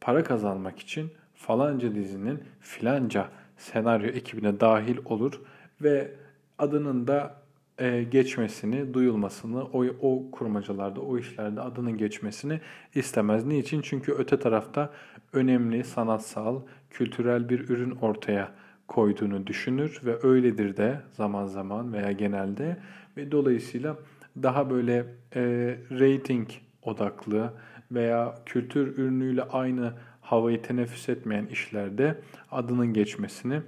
para 0.00 0.24
kazanmak 0.24 0.78
için 0.78 1.10
falanca 1.34 1.94
dizinin 1.94 2.40
filanca 2.60 3.28
senaryo 3.56 4.08
ekibine 4.08 4.60
dahil 4.60 4.98
olur 5.04 5.40
ve 5.82 6.10
adının 6.58 7.06
da 7.06 7.40
e, 7.78 8.02
geçmesini, 8.02 8.94
duyulmasını, 8.94 9.64
o, 9.64 9.84
o 10.00 10.30
kurmacalarda, 10.30 11.00
o 11.00 11.18
işlerde 11.18 11.60
adının 11.60 11.98
geçmesini 11.98 12.60
istemez. 12.94 13.44
Niçin? 13.44 13.80
Çünkü 13.80 14.12
öte 14.12 14.38
tarafta 14.38 14.90
önemli 15.32 15.84
sanatsal, 15.84 16.60
kültürel 16.90 17.48
bir 17.48 17.68
ürün 17.68 17.90
ortaya 17.90 18.52
koyduğunu 18.88 19.46
düşünür 19.46 20.00
ve 20.04 20.18
öyledir 20.22 20.76
de 20.76 21.00
zaman 21.12 21.46
zaman 21.46 21.92
veya 21.92 22.12
genelde 22.12 22.76
ve 23.16 23.32
dolayısıyla 23.32 23.96
daha 24.42 24.70
böyle 24.70 25.04
e, 25.34 25.42
rating 25.90 26.48
odaklı 26.82 27.52
veya 27.92 28.34
kültür 28.46 28.98
ürünüyle 28.98 29.42
aynı 29.42 29.92
havayı 30.20 30.62
teneffüs 30.62 31.08
etmeyen 31.08 31.46
işlerde 31.46 32.20
adının 32.50 32.92
geçmesini 32.92 33.62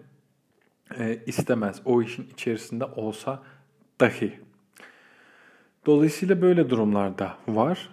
e, 0.99 1.19
istemez. 1.27 1.83
O 1.85 2.03
işin 2.03 2.29
içerisinde 2.33 2.85
olsa 2.85 3.43
dahi. 4.01 4.33
Dolayısıyla 5.87 6.43
böyle 6.43 6.71
durumlarda 6.71 7.35
var. 7.49 7.89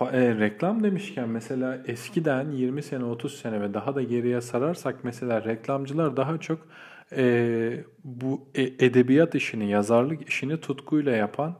E, 0.00 0.34
reklam 0.38 0.82
demişken 0.82 1.28
mesela 1.28 1.82
eskiden 1.86 2.50
20 2.50 2.82
sene 2.82 3.04
30 3.04 3.40
sene 3.40 3.60
ve 3.60 3.74
daha 3.74 3.94
da 3.94 4.02
geriye 4.02 4.40
sararsak 4.40 5.04
mesela 5.04 5.44
reklamcılar 5.44 6.16
daha 6.16 6.38
çok 6.38 6.68
e, 7.16 7.84
bu 8.04 8.48
e, 8.54 8.62
edebiyat 8.62 9.34
işini, 9.34 9.70
yazarlık 9.70 10.28
işini 10.28 10.60
tutkuyla 10.60 11.12
yapan 11.12 11.56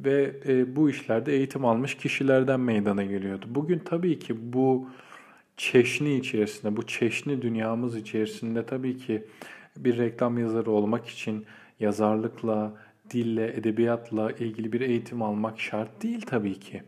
ve 0.00 0.34
e, 0.46 0.76
bu 0.76 0.90
işlerde 0.90 1.32
eğitim 1.32 1.64
almış 1.64 1.94
kişilerden 1.94 2.60
meydana 2.60 3.04
geliyordu. 3.04 3.46
Bugün 3.48 3.78
tabii 3.78 4.18
ki 4.18 4.52
bu 4.52 4.88
çeşni 5.56 6.16
içerisinde, 6.16 6.76
bu 6.76 6.86
çeşni 6.86 7.42
dünyamız 7.42 7.96
içerisinde 7.96 8.66
tabii 8.66 8.96
ki 8.96 9.24
bir 9.76 9.98
reklam 9.98 10.38
yazarı 10.38 10.70
olmak 10.70 11.06
için 11.06 11.46
yazarlıkla, 11.80 12.72
dille, 13.10 13.56
edebiyatla 13.56 14.32
ilgili 14.32 14.72
bir 14.72 14.80
eğitim 14.80 15.22
almak 15.22 15.60
şart 15.60 16.02
değil 16.02 16.20
tabii 16.26 16.60
ki. 16.60 16.82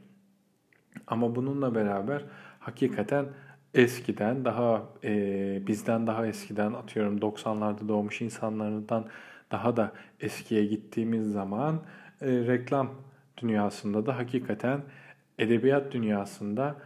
Ama 1.06 1.37
bununla 1.37 1.75
beraber 1.75 2.25
hakikaten 2.61 3.26
eskiden 3.75 4.44
daha 4.44 4.82
e, 5.04 5.62
bizden 5.66 6.06
daha 6.06 6.26
eskiden 6.26 6.73
atıyorum 6.73 7.18
90'larda 7.18 7.88
doğmuş 7.88 8.20
insanlardan 8.20 9.06
daha 9.50 9.76
da 9.76 9.92
eskiye 10.20 10.64
gittiğimiz 10.64 11.32
zaman 11.32 11.80
e, 12.25 12.47
reklam 12.47 12.90
dünyasında 13.38 14.07
da 14.07 14.19
hakikaten 14.19 14.81
edebiyat 15.38 15.93
dünyasında 15.93 16.76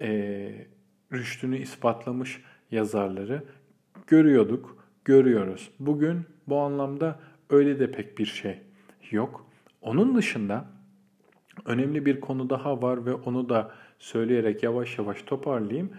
e, 0.00 0.66
rüştünü 1.12 1.58
ispatlamış 1.58 2.42
yazarları 2.70 3.42
görüyorduk, 4.06 4.84
görüyoruz. 5.04 5.70
Bugün 5.80 6.22
bu 6.46 6.58
anlamda 6.58 7.18
öyle 7.50 7.78
de 7.78 7.90
pek 7.90 8.18
bir 8.18 8.26
şey 8.26 8.60
yok. 9.10 9.46
Onun 9.82 10.16
dışında 10.16 10.64
önemli 11.64 12.06
bir 12.06 12.20
konu 12.20 12.50
daha 12.50 12.82
var 12.82 13.06
ve 13.06 13.14
onu 13.14 13.48
da 13.48 13.70
söyleyerek 13.98 14.62
yavaş 14.62 14.98
yavaş 14.98 15.22
toparlayayım. 15.22 15.90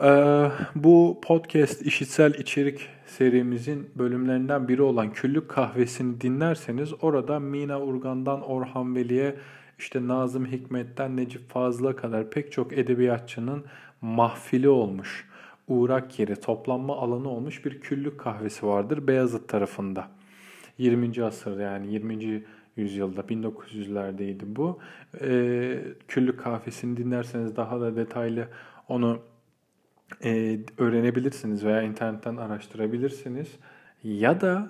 Ee, 0.00 0.50
bu 0.74 1.20
podcast 1.22 1.82
işitsel 1.82 2.34
içerik 2.34 2.88
serimizin 3.06 3.90
bölümlerinden 3.94 4.68
biri 4.68 4.82
olan 4.82 5.12
Küllük 5.12 5.48
Kahvesi'ni 5.48 6.20
dinlerseniz 6.20 6.92
orada 7.02 7.38
Mina 7.38 7.80
Urgan'dan 7.80 8.42
Orhan 8.42 8.96
Veli'ye 8.96 9.36
işte 9.78 10.08
Nazım 10.08 10.46
Hikmet'ten 10.46 11.16
Necip 11.16 11.50
Fazıl'a 11.50 11.96
kadar 11.96 12.30
pek 12.30 12.52
çok 12.52 12.72
edebiyatçının 12.72 13.64
mahfili 14.00 14.68
olmuş, 14.68 15.28
uğrak 15.68 16.18
yeri, 16.18 16.36
toplanma 16.36 16.96
alanı 16.96 17.28
olmuş 17.28 17.64
bir 17.64 17.80
küllük 17.80 18.20
kahvesi 18.20 18.66
vardır 18.66 19.06
Beyazıt 19.06 19.48
tarafında. 19.48 20.08
20. 20.78 21.24
asır 21.24 21.60
yani 21.60 21.92
20. 21.92 22.42
yüzyılda 22.76 23.20
1900'lerdeydi 23.20 24.42
bu. 24.44 24.78
Ee, 25.20 25.78
küllük 26.08 26.40
kahvesini 26.40 26.96
dinlerseniz 26.96 27.56
daha 27.56 27.80
da 27.80 27.96
detaylı 27.96 28.48
onu 28.88 29.31
e, 30.24 30.58
öğrenebilirsiniz 30.78 31.64
veya 31.64 31.82
internetten 31.82 32.36
araştırabilirsiniz. 32.36 33.48
Ya 34.04 34.40
da 34.40 34.68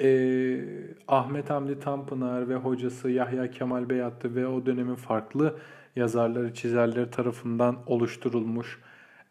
e, 0.00 0.60
Ahmet 1.08 1.50
Hamdi 1.50 1.80
Tanpınar 1.80 2.48
ve 2.48 2.54
hocası 2.54 3.10
Yahya 3.10 3.50
Kemal 3.50 3.90
Beyatlı 3.90 4.34
ve 4.34 4.46
o 4.46 4.66
dönemin 4.66 4.94
farklı 4.94 5.58
yazarları, 5.96 6.54
çizerleri 6.54 7.10
tarafından 7.10 7.78
oluşturulmuş 7.86 8.78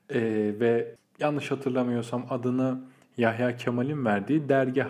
e, 0.09 0.21
ve 0.59 0.95
yanlış 1.19 1.51
hatırlamıyorsam 1.51 2.25
adını 2.29 2.81
Yahya 3.17 3.57
Kemal'in 3.57 4.05
verdiği 4.05 4.49
Dergah 4.49 4.89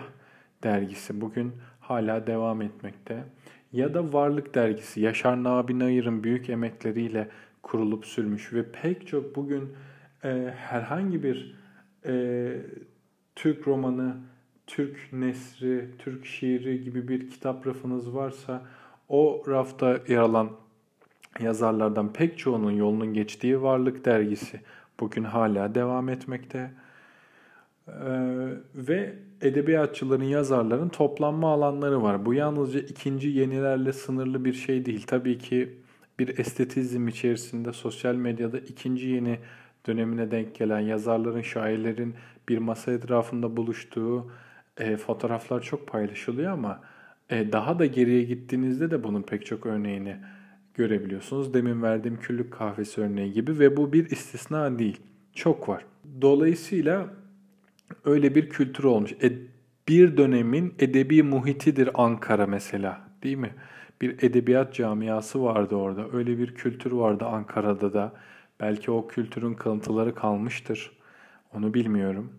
dergisi 0.62 1.20
bugün 1.20 1.52
hala 1.80 2.26
devam 2.26 2.62
etmekte. 2.62 3.24
Ya 3.72 3.94
da 3.94 4.12
Varlık 4.12 4.54
dergisi 4.54 5.00
Yaşar 5.00 5.44
Nabi 5.44 5.78
Nayır'ın 5.78 6.24
büyük 6.24 6.50
emekleriyle 6.50 7.28
kurulup 7.62 8.06
sürmüş 8.06 8.52
ve 8.52 8.64
pek 8.72 9.06
çok 9.06 9.36
bugün 9.36 9.72
e, 10.24 10.54
herhangi 10.56 11.22
bir 11.22 11.54
e, 12.06 12.52
Türk 13.36 13.68
romanı, 13.68 14.16
Türk 14.66 15.12
nesri, 15.12 15.88
Türk 15.98 16.26
şiiri 16.26 16.84
gibi 16.84 17.08
bir 17.08 17.30
kitap 17.30 17.66
rafınız 17.66 18.14
varsa 18.14 18.62
o 19.08 19.44
rafta 19.48 20.00
yer 20.08 20.18
alan 20.18 20.50
yazarlardan 21.40 22.12
pek 22.12 22.38
çoğunun 22.38 22.72
yolunun 22.72 23.14
geçtiği 23.14 23.62
Varlık 23.62 24.04
dergisi 24.04 24.60
bugün 25.00 25.24
hala 25.24 25.74
devam 25.74 26.08
etmekte. 26.08 26.70
Ee, 27.88 27.92
ve 28.74 29.14
edebiyatçıların, 29.42 30.24
yazarların 30.24 30.88
toplanma 30.88 31.52
alanları 31.52 32.02
var. 32.02 32.26
Bu 32.26 32.34
yalnızca 32.34 32.80
ikinci 32.80 33.28
yenilerle 33.28 33.92
sınırlı 33.92 34.44
bir 34.44 34.52
şey 34.52 34.84
değil. 34.84 35.04
Tabii 35.06 35.38
ki 35.38 35.78
bir 36.18 36.38
estetizm 36.38 37.08
içerisinde 37.08 37.72
sosyal 37.72 38.14
medyada 38.14 38.58
ikinci 38.58 39.08
yeni 39.08 39.38
dönemine 39.86 40.30
denk 40.30 40.54
gelen 40.54 40.80
yazarların, 40.80 41.42
şairlerin 41.42 42.14
bir 42.48 42.58
masa 42.58 42.92
etrafında 42.92 43.56
buluştuğu 43.56 44.30
e, 44.76 44.96
fotoğraflar 44.96 45.62
çok 45.62 45.86
paylaşılıyor 45.86 46.52
ama 46.52 46.80
e, 47.30 47.52
daha 47.52 47.78
da 47.78 47.86
geriye 47.86 48.22
gittiğinizde 48.22 48.90
de 48.90 49.04
bunun 49.04 49.22
pek 49.22 49.46
çok 49.46 49.66
örneğini 49.66 50.16
görebiliyorsunuz. 50.74 51.54
Demin 51.54 51.82
verdiğim 51.82 52.20
küllük 52.20 52.52
kahvesi 52.52 53.00
örneği 53.00 53.32
gibi 53.32 53.58
ve 53.58 53.76
bu 53.76 53.92
bir 53.92 54.10
istisna 54.10 54.78
değil. 54.78 55.00
Çok 55.34 55.68
var. 55.68 55.84
Dolayısıyla 56.20 57.06
öyle 58.04 58.34
bir 58.34 58.48
kültür 58.48 58.84
olmuş. 58.84 59.12
E, 59.12 59.32
bir 59.88 60.16
dönemin 60.16 60.74
edebi 60.78 61.22
muhitidir 61.22 61.90
Ankara 61.94 62.46
mesela 62.46 63.00
değil 63.22 63.36
mi? 63.36 63.50
Bir 64.00 64.22
edebiyat 64.22 64.74
camiası 64.74 65.42
vardı 65.42 65.74
orada. 65.74 66.06
Öyle 66.12 66.38
bir 66.38 66.54
kültür 66.54 66.92
vardı 66.92 67.24
Ankara'da 67.24 67.92
da. 67.92 68.12
Belki 68.60 68.90
o 68.90 69.06
kültürün 69.08 69.54
kalıntıları 69.54 70.14
kalmıştır. 70.14 70.90
Onu 71.54 71.74
bilmiyorum. 71.74 72.32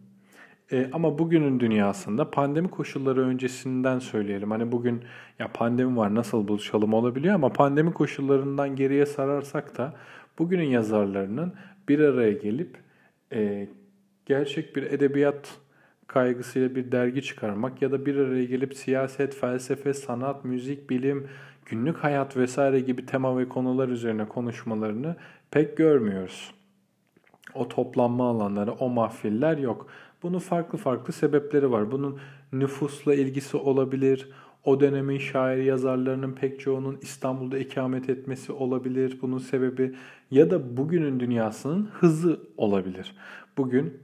E, 0.71 0.89
ama 0.91 1.19
bugünün 1.19 1.59
dünyasında 1.59 2.31
pandemi 2.31 2.67
koşulları 2.67 3.21
öncesinden 3.21 3.99
söyleyelim. 3.99 4.51
Hani 4.51 4.71
bugün 4.71 5.03
ya 5.39 5.47
pandemi 5.53 5.97
var 5.97 6.15
nasıl 6.15 6.47
buluşalım 6.47 6.93
olabiliyor 6.93 7.35
ama 7.35 7.53
pandemi 7.53 7.93
koşullarından 7.93 8.75
geriye 8.75 9.05
sararsak 9.05 9.77
da 9.77 9.93
bugünün 10.39 10.67
yazarlarının 10.67 11.53
bir 11.89 11.99
araya 11.99 12.31
gelip 12.31 12.77
e, 13.33 13.67
gerçek 14.25 14.75
bir 14.75 14.83
edebiyat 14.83 15.57
kaygısıyla 16.07 16.75
bir 16.75 16.91
dergi 16.91 17.21
çıkarmak 17.21 17.81
ya 17.81 17.91
da 17.91 18.05
bir 18.05 18.15
araya 18.15 18.45
gelip 18.45 18.75
siyaset, 18.75 19.35
felsefe, 19.35 19.93
sanat, 19.93 20.45
müzik, 20.45 20.89
bilim, 20.89 21.27
günlük 21.69 21.97
hayat 21.97 22.38
vesaire 22.38 22.79
gibi 22.79 23.05
tema 23.05 23.38
ve 23.38 23.49
konular 23.49 23.89
üzerine 23.89 24.27
konuşmalarını 24.27 25.15
pek 25.51 25.77
görmüyoruz. 25.77 26.51
O 27.53 27.67
toplanma 27.67 28.29
alanları, 28.29 28.71
o 28.71 28.89
mahfiller 28.89 29.57
yok. 29.57 29.88
Bunun 30.23 30.39
farklı 30.39 30.77
farklı 30.77 31.13
sebepleri 31.13 31.71
var. 31.71 31.91
Bunun 31.91 32.19
nüfusla 32.53 33.15
ilgisi 33.15 33.57
olabilir. 33.57 34.29
O 34.63 34.79
dönemin 34.79 35.17
şair 35.17 35.63
yazarlarının 35.63 36.33
pek 36.33 36.59
çoğunun 36.59 36.97
İstanbul'da 37.01 37.57
ikamet 37.57 38.09
etmesi 38.09 38.51
olabilir. 38.51 39.17
Bunun 39.21 39.38
sebebi 39.38 39.95
ya 40.31 40.51
da 40.51 40.77
bugünün 40.77 41.19
dünyasının 41.19 41.89
hızı 41.94 42.39
olabilir. 42.57 43.15
Bugün 43.57 43.98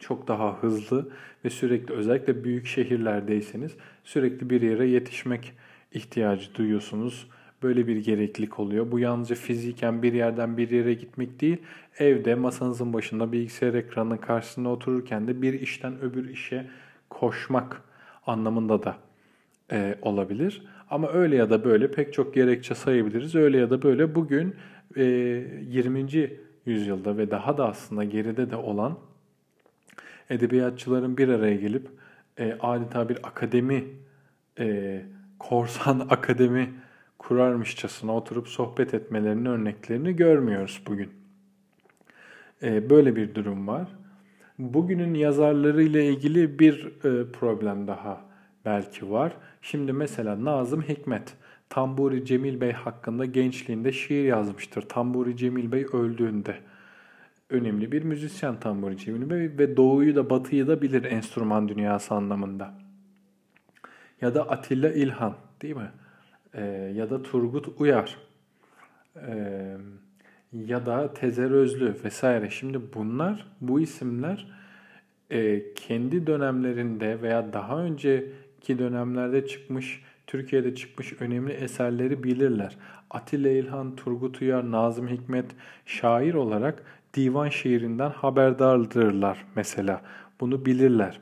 çok 0.00 0.28
daha 0.28 0.62
hızlı 0.62 1.08
ve 1.44 1.50
sürekli 1.50 1.94
özellikle 1.94 2.44
büyük 2.44 2.66
şehirlerdeyseniz 2.66 3.72
sürekli 4.04 4.50
bir 4.50 4.62
yere 4.62 4.86
yetişmek 4.86 5.52
ihtiyacı 5.94 6.54
duyuyorsunuz. 6.54 7.26
Böyle 7.62 7.86
bir 7.86 7.96
gereklilik 7.96 8.58
oluyor. 8.58 8.90
Bu 8.90 8.98
yalnızca 8.98 9.34
fiziken 9.34 10.02
bir 10.02 10.12
yerden 10.12 10.56
bir 10.56 10.70
yere 10.70 10.94
gitmek 10.94 11.40
değil, 11.40 11.56
evde 11.98 12.34
masanızın 12.34 12.92
başında 12.92 13.32
bilgisayar 13.32 13.74
ekranının 13.74 14.16
karşısında 14.16 14.68
otururken 14.68 15.28
de 15.28 15.42
bir 15.42 15.60
işten 15.60 16.00
öbür 16.00 16.28
işe 16.28 16.66
koşmak 17.10 17.82
anlamında 18.26 18.82
da 18.82 18.96
e, 19.72 19.98
olabilir. 20.02 20.62
Ama 20.90 21.08
öyle 21.08 21.36
ya 21.36 21.50
da 21.50 21.64
böyle 21.64 21.90
pek 21.90 22.12
çok 22.12 22.34
gerekçe 22.34 22.74
sayabiliriz. 22.74 23.34
Öyle 23.34 23.58
ya 23.58 23.70
da 23.70 23.82
böyle 23.82 24.14
bugün 24.14 24.54
e, 24.96 25.04
20. 25.04 26.30
yüzyılda 26.66 27.16
ve 27.16 27.30
daha 27.30 27.58
da 27.58 27.68
aslında 27.68 28.04
geride 28.04 28.50
de 28.50 28.56
olan 28.56 28.98
edebiyatçıların 30.30 31.16
bir 31.16 31.28
araya 31.28 31.56
gelip 31.56 31.88
e, 32.38 32.56
adeta 32.60 33.08
bir 33.08 33.16
akademi, 33.22 33.84
e, 34.58 35.02
korsan 35.38 36.00
akademi 36.10 36.74
kurarmışçasına 37.18 38.16
oturup 38.16 38.48
sohbet 38.48 38.94
etmelerinin 38.94 39.44
örneklerini 39.44 40.16
görmüyoruz 40.16 40.82
bugün. 40.86 41.10
E, 42.62 42.90
böyle 42.90 43.16
bir 43.16 43.34
durum 43.34 43.68
var. 43.68 43.88
Bugünün 44.58 45.14
yazarları 45.14 45.82
ile 45.82 46.06
ilgili 46.06 46.58
bir 46.58 46.86
e, 46.86 47.32
problem 47.32 47.86
daha 47.86 48.20
belki 48.64 49.10
var. 49.10 49.36
Şimdi 49.62 49.92
mesela 49.92 50.44
Nazım 50.44 50.82
Hikmet, 50.82 51.34
Tamburi 51.70 52.24
Cemil 52.24 52.60
Bey 52.60 52.72
hakkında 52.72 53.24
gençliğinde 53.24 53.92
şiir 53.92 54.24
yazmıştır. 54.24 54.82
Tamburi 54.82 55.36
Cemil 55.36 55.72
Bey 55.72 55.86
öldüğünde 55.92 56.56
önemli 57.50 57.92
bir 57.92 58.02
müzisyen 58.02 58.60
Tamburi 58.60 58.96
Cemil 58.96 59.30
Bey 59.30 59.58
ve 59.58 59.76
doğuyu 59.76 60.16
da 60.16 60.30
batıyı 60.30 60.66
da 60.66 60.82
bilir 60.82 61.04
enstrüman 61.04 61.68
dünyası 61.68 62.14
anlamında. 62.14 62.83
Ya 64.24 64.34
da 64.34 64.48
Atilla 64.48 64.92
İlhan 64.92 65.34
değil 65.62 65.76
mi? 65.76 65.90
Ee, 66.54 66.64
ya 66.96 67.10
da 67.10 67.22
Turgut 67.22 67.68
Uyar. 67.78 68.16
Ee, 69.16 69.76
ya 70.52 70.86
da 70.86 71.14
Tezer 71.14 71.50
Özlü 71.50 71.94
vesaire. 72.04 72.50
Şimdi 72.50 72.80
bunlar, 72.94 73.46
bu 73.60 73.80
isimler 73.80 74.46
e, 75.30 75.62
kendi 75.74 76.26
dönemlerinde 76.26 77.22
veya 77.22 77.52
daha 77.52 77.78
önceki 77.78 78.78
dönemlerde 78.78 79.46
çıkmış, 79.46 80.02
Türkiye'de 80.26 80.74
çıkmış 80.74 81.20
önemli 81.20 81.52
eserleri 81.52 82.22
bilirler. 82.24 82.76
Atilla 83.10 83.50
İlhan, 83.50 83.96
Turgut 83.96 84.42
Uyar, 84.42 84.70
Nazım 84.70 85.08
Hikmet 85.08 85.46
şair 85.86 86.34
olarak 86.34 86.82
divan 87.14 87.48
şiirinden 87.48 88.10
haberdardırlar 88.10 89.44
mesela. 89.56 90.02
Bunu 90.40 90.66
bilirler. 90.66 91.20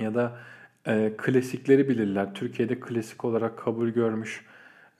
Ya 0.00 0.14
da 0.14 0.38
e, 0.90 1.12
klasikleri 1.16 1.88
bilirler. 1.88 2.34
Türkiye'de 2.34 2.80
klasik 2.80 3.24
olarak 3.24 3.58
kabul 3.58 3.88
görmüş 3.88 4.44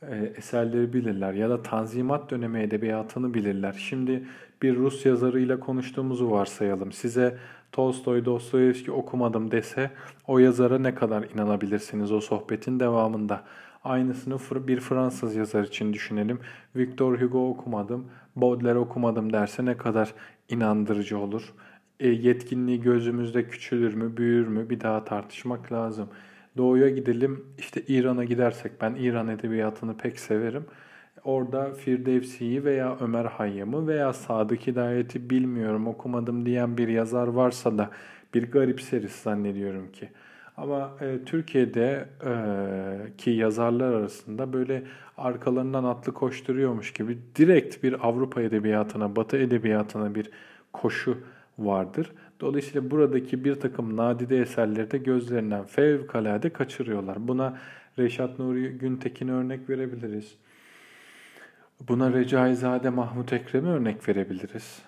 e, 0.02 0.32
eserleri 0.36 0.92
bilirler. 0.92 1.32
Ya 1.32 1.50
da 1.50 1.62
Tanzimat 1.62 2.30
dönemi 2.30 2.60
edebiyatını 2.60 3.34
bilirler. 3.34 3.72
Şimdi 3.88 4.24
bir 4.62 4.76
Rus 4.76 5.06
yazarıyla 5.06 5.60
konuştuğumuzu 5.60 6.30
varsayalım. 6.30 6.92
Size 6.92 7.38
Tolstoy, 7.72 8.24
Dostoyevski 8.24 8.92
okumadım 8.92 9.50
dese 9.50 9.90
o 10.26 10.38
yazara 10.38 10.78
ne 10.78 10.94
kadar 10.94 11.24
inanabilirsiniz 11.34 12.12
o 12.12 12.20
sohbetin 12.20 12.80
devamında. 12.80 13.44
Aynısını 13.84 14.38
bir 14.68 14.80
Fransız 14.80 15.36
yazar 15.36 15.64
için 15.64 15.92
düşünelim. 15.92 16.38
Victor 16.76 17.20
Hugo 17.20 17.48
okumadım, 17.48 18.04
Baudelaire 18.36 18.78
okumadım 18.78 19.32
derse 19.32 19.64
ne 19.64 19.76
kadar 19.76 20.14
inandırıcı 20.48 21.18
olur. 21.18 21.52
E, 22.00 22.08
yetkinliği 22.08 22.80
gözümüzde 22.80 23.48
küçülür 23.48 23.94
mü, 23.94 24.16
büyür 24.16 24.46
mü 24.46 24.70
bir 24.70 24.80
daha 24.80 25.04
tartışmak 25.04 25.72
lazım. 25.72 26.08
Doğuya 26.56 26.88
gidelim, 26.88 27.44
işte 27.58 27.82
İran'a 27.88 28.24
gidersek 28.24 28.72
ben 28.80 28.94
İran 28.94 29.28
edebiyatını 29.28 29.96
pek 29.96 30.20
severim. 30.20 30.64
Orada 31.24 31.72
Firdevsi'yi 31.72 32.64
veya 32.64 32.96
Ömer 33.00 33.24
Hayyam'ı 33.24 33.86
veya 33.86 34.12
Sadık 34.12 34.66
Hidayet'i 34.66 35.30
bilmiyorum 35.30 35.86
okumadım 35.86 36.46
diyen 36.46 36.78
bir 36.78 36.88
yazar 36.88 37.28
varsa 37.28 37.78
da 37.78 37.90
bir 38.34 38.50
garipseriz 38.50 39.12
zannediyorum 39.12 39.92
ki. 39.92 40.08
Ama 40.56 40.90
e, 41.00 41.24
Türkiye'de 41.26 42.08
e, 42.26 42.32
ki 43.18 43.30
yazarlar 43.30 43.92
arasında 43.92 44.52
böyle 44.52 44.82
arkalarından 45.16 45.84
atlı 45.84 46.14
koşturuyormuş 46.14 46.92
gibi 46.92 47.18
direkt 47.36 47.82
bir 47.82 48.08
Avrupa 48.08 48.42
edebiyatına, 48.42 49.16
Batı 49.16 49.36
edebiyatına 49.36 50.14
bir 50.14 50.30
koşu 50.72 51.18
vardır. 51.66 52.12
Dolayısıyla 52.40 52.90
buradaki 52.90 53.44
bir 53.44 53.54
takım 53.54 53.96
nadide 53.96 54.38
eserleri 54.38 54.90
de 54.90 54.98
gözlerinden 54.98 55.64
fevkalade 55.64 56.50
kaçırıyorlar. 56.50 57.28
Buna 57.28 57.58
Reşat 57.98 58.38
Nuri 58.38 58.68
Güntekin 58.78 59.28
örnek 59.28 59.70
verebiliriz. 59.70 60.36
Buna 61.88 62.12
Recaizade 62.12 62.90
Mahmut 62.90 63.32
Ekrem'e 63.32 63.68
örnek 63.68 64.08
verebiliriz. 64.08 64.82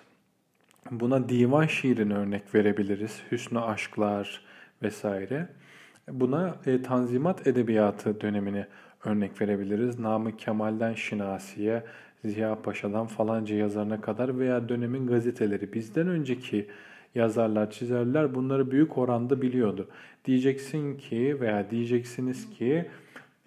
Buna 0.91 1.29
divan 1.29 1.65
şiirine 1.65 2.13
örnek 2.13 2.55
verebiliriz. 2.55 3.21
Hüsnü 3.31 3.59
Aşklar 3.59 4.41
vesaire. 4.81 5.47
Buna 6.07 6.55
e, 6.65 6.81
Tanzimat 6.81 7.47
Edebiyatı 7.47 8.21
dönemini 8.21 8.65
örnek 9.05 9.41
verebiliriz. 9.41 9.99
Namık 9.99 10.39
Kemal'den 10.39 10.93
Şinasi'ye, 10.93 11.83
Ziya 12.25 12.61
Paşa'dan 12.61 13.07
falanca 13.07 13.55
yazarına 13.55 14.01
kadar 14.01 14.39
veya 14.39 14.69
dönemin 14.69 15.07
gazeteleri 15.07 15.73
bizden 15.73 16.07
önceki 16.07 16.67
yazarlar, 17.15 17.71
çizerler 17.71 18.35
bunları 18.35 18.71
büyük 18.71 18.97
oranda 18.97 19.41
biliyordu. 19.41 19.87
Diyeceksin 20.25 20.97
ki 20.97 21.37
veya 21.39 21.71
diyeceksiniz 21.71 22.49
ki 22.49 22.85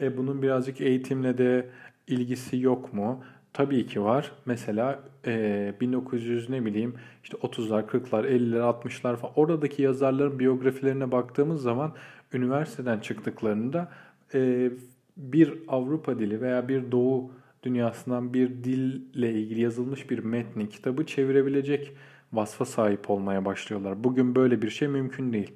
e, 0.01 0.17
bunun 0.17 0.43
birazcık 0.43 0.81
eğitimle 0.81 1.39
de 1.39 1.69
ilgisi 2.07 2.61
yok 2.61 2.93
mu? 2.93 3.25
Tabii 3.53 3.87
ki 3.87 4.03
var. 4.03 4.33
Mesela 4.47 5.01
e, 5.27 5.75
1900 5.81 6.51
ne 6.51 6.65
bileyim 6.65 6.95
işte 7.25 7.37
30'lar, 7.37 7.87
40'lar, 7.87 8.27
50'ler, 8.27 8.61
60'lar 8.61 9.17
falan 9.17 9.33
oradaki 9.37 9.83
yazarların 9.83 10.39
biyografilerine 10.39 11.13
baktığımız 11.13 11.63
zaman 11.63 11.93
üniversiteden 12.33 12.99
çıktıklarında 12.99 13.93
e, 14.35 14.71
bir 15.17 15.53
Avrupa 15.69 16.19
dili 16.19 16.41
veya 16.41 16.69
bir 16.69 16.91
Doğu 16.91 17.31
dünyasından 17.67 18.35
bir 18.35 18.65
dille 18.65 19.33
ilgili 19.33 19.61
yazılmış 19.61 20.11
bir 20.11 20.19
metni, 20.19 20.69
kitabı 20.69 21.07
çevirebilecek 21.07 21.93
vasfa 22.33 22.65
sahip 22.65 23.11
olmaya 23.11 23.45
başlıyorlar. 23.45 24.05
Bugün 24.05 24.35
böyle 24.35 24.63
bir 24.63 24.71
şey 24.71 24.89
mümkün 24.89 25.33
değil. 25.33 25.53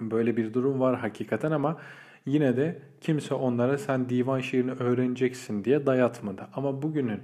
Böyle 0.00 0.36
bir 0.36 0.54
durum 0.54 0.80
var 0.80 0.98
hakikaten 0.98 1.50
ama 1.50 1.80
yine 2.26 2.56
de 2.56 2.82
kimse 3.00 3.34
onlara 3.34 3.78
sen 3.78 4.08
divan 4.08 4.40
şiirini 4.40 4.72
öğreneceksin 4.72 5.64
diye 5.64 5.86
dayatmadı. 5.86 6.48
Ama 6.54 6.82
bugünün 6.82 7.20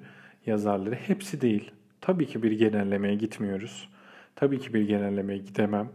yazarları 0.47 0.95
hepsi 0.95 1.41
değil. 1.41 1.71
Tabii 2.01 2.27
ki 2.27 2.43
bir 2.43 2.53
genellemeye 2.53 3.15
gitmiyoruz. 3.15 3.89
Tabii 4.37 4.59
ki 4.59 4.75
bir 4.75 4.83
genellemeye 4.83 5.39
gidemem. 5.39 5.89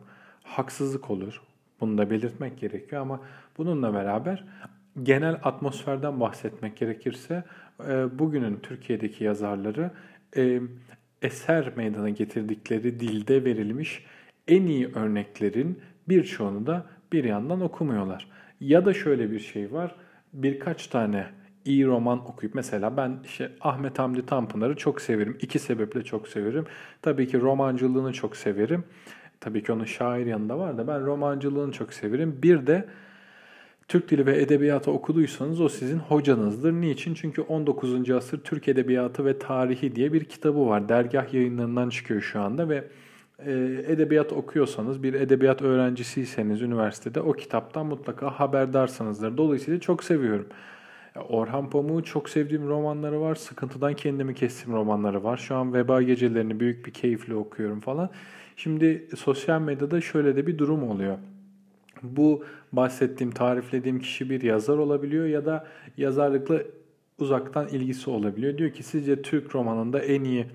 Haksızlık 0.44 1.10
olur. 1.10 1.42
Bunu 1.82 1.98
da 1.98 2.10
belirtmek 2.10 2.60
gerekiyor 2.60 3.02
ama 3.02 3.22
bununla 3.58 3.94
beraber 3.94 4.44
genel 5.04 5.40
atmosferden 5.44 6.20
bahsetmek 6.20 6.78
gerekirse 6.78 7.44
e, 7.90 8.20
bugünün 8.20 8.60
Türkiye'deki 8.64 9.24
yazarları 9.24 9.92
e, 10.38 10.62
eser 11.22 11.72
meydana 11.76 12.10
getirdikleri 12.10 13.00
dilde 13.00 13.46
verilmiş 13.46 14.06
en 14.48 14.66
iyi 14.66 14.88
örneklerin 14.88 15.82
birçoğunu 16.10 16.68
da 16.68 16.86
bir 17.12 17.24
yandan 17.24 17.62
okumuyorlar. 17.62 18.28
Ya 18.60 18.86
da 18.86 18.94
şöyle 18.94 19.32
bir 19.32 19.40
şey 19.40 19.72
var. 19.72 19.96
Birkaç 20.34 20.88
tane 20.88 21.28
iyi 21.66 21.86
roman 21.86 22.30
okuyup 22.30 22.56
mesela 22.56 22.98
ben 22.98 23.20
işte 23.26 23.52
Ahmet 23.62 24.00
Hamdi 24.00 24.26
Tanpınar'ı 24.26 24.76
çok 24.76 25.02
severim. 25.02 25.38
İki 25.42 25.60
sebeple 25.60 26.04
çok 26.04 26.28
severim. 26.28 26.66
Tabii 27.02 27.28
ki 27.28 27.42
romancılığını 27.42 28.14
çok 28.14 28.36
severim. 28.36 28.84
Tabii 29.40 29.64
ki 29.64 29.72
onun 29.72 29.86
şair 29.86 30.26
yanında 30.26 30.60
var 30.60 30.78
da 30.78 30.88
ben 30.88 31.06
romancılığını 31.06 31.72
çok 31.72 31.94
severim. 31.94 32.40
Bir 32.44 32.68
de 32.68 32.86
Türk 33.88 34.12
Dili 34.12 34.26
ve 34.26 34.42
Edebiyatı 34.42 34.92
okuduysanız 34.92 35.62
o 35.62 35.70
sizin 35.70 36.00
hocanızdır. 36.00 36.72
Niçin? 36.72 37.14
Çünkü 37.14 37.42
19. 37.42 38.10
asır 38.10 38.40
Türk 38.44 38.68
Edebiyatı 38.68 39.26
ve 39.26 39.40
Tarihi 39.40 39.96
diye 39.96 40.14
bir 40.14 40.24
kitabı 40.24 40.68
var. 40.68 40.90
Dergah 40.90 41.34
yayınlarından 41.34 41.90
çıkıyor 41.90 42.22
şu 42.22 42.42
anda 42.42 42.70
ve 42.70 42.84
e, 43.46 43.52
edebiyat 43.88 44.34
okuyorsanız, 44.34 45.04
bir 45.04 45.14
edebiyat 45.14 45.62
öğrencisiyseniz 45.62 46.62
üniversitede 46.62 47.22
o 47.22 47.34
kitaptan 47.34 47.86
mutlaka 47.86 48.40
haberdarsınızdır. 48.40 49.38
Dolayısıyla 49.38 49.80
çok 49.80 50.04
seviyorum. 50.04 50.48
Orhan 51.30 51.70
Pamuk'u 51.70 52.04
çok 52.04 52.30
sevdiğim 52.30 52.68
romanları 52.68 53.22
var. 53.22 53.36
Sıkıntıdan 53.36 53.94
kendimi 53.94 54.36
kestim 54.36 54.74
romanları 54.74 55.24
var. 55.24 55.38
Şu 55.38 55.56
an 55.56 55.74
Veba 55.74 56.02
Gecelerini 56.02 56.60
büyük 56.60 56.86
bir 56.86 56.92
keyifle 56.92 57.36
okuyorum 57.36 57.80
falan. 57.80 58.10
Şimdi 58.56 59.08
sosyal 59.18 59.62
medyada 59.62 60.02
şöyle 60.02 60.36
de 60.36 60.48
bir 60.48 60.58
durum 60.58 60.90
oluyor. 60.90 61.18
Bu 62.04 62.46
bahsettiğim, 62.72 63.32
tariflediğim 63.32 64.00
kişi 64.00 64.30
bir 64.30 64.42
yazar 64.42 64.78
olabiliyor 64.78 65.26
ya 65.26 65.46
da 65.46 65.68
yazarlıkla 65.98 66.60
uzaktan 67.18 67.68
ilgisi 67.68 68.10
olabiliyor. 68.10 68.58
Diyor 68.58 68.72
ki 68.72 68.84
sizce 68.84 69.22
Türk 69.22 69.56
romanında 69.56 70.00
en 70.00 70.24
iyi 70.24 70.46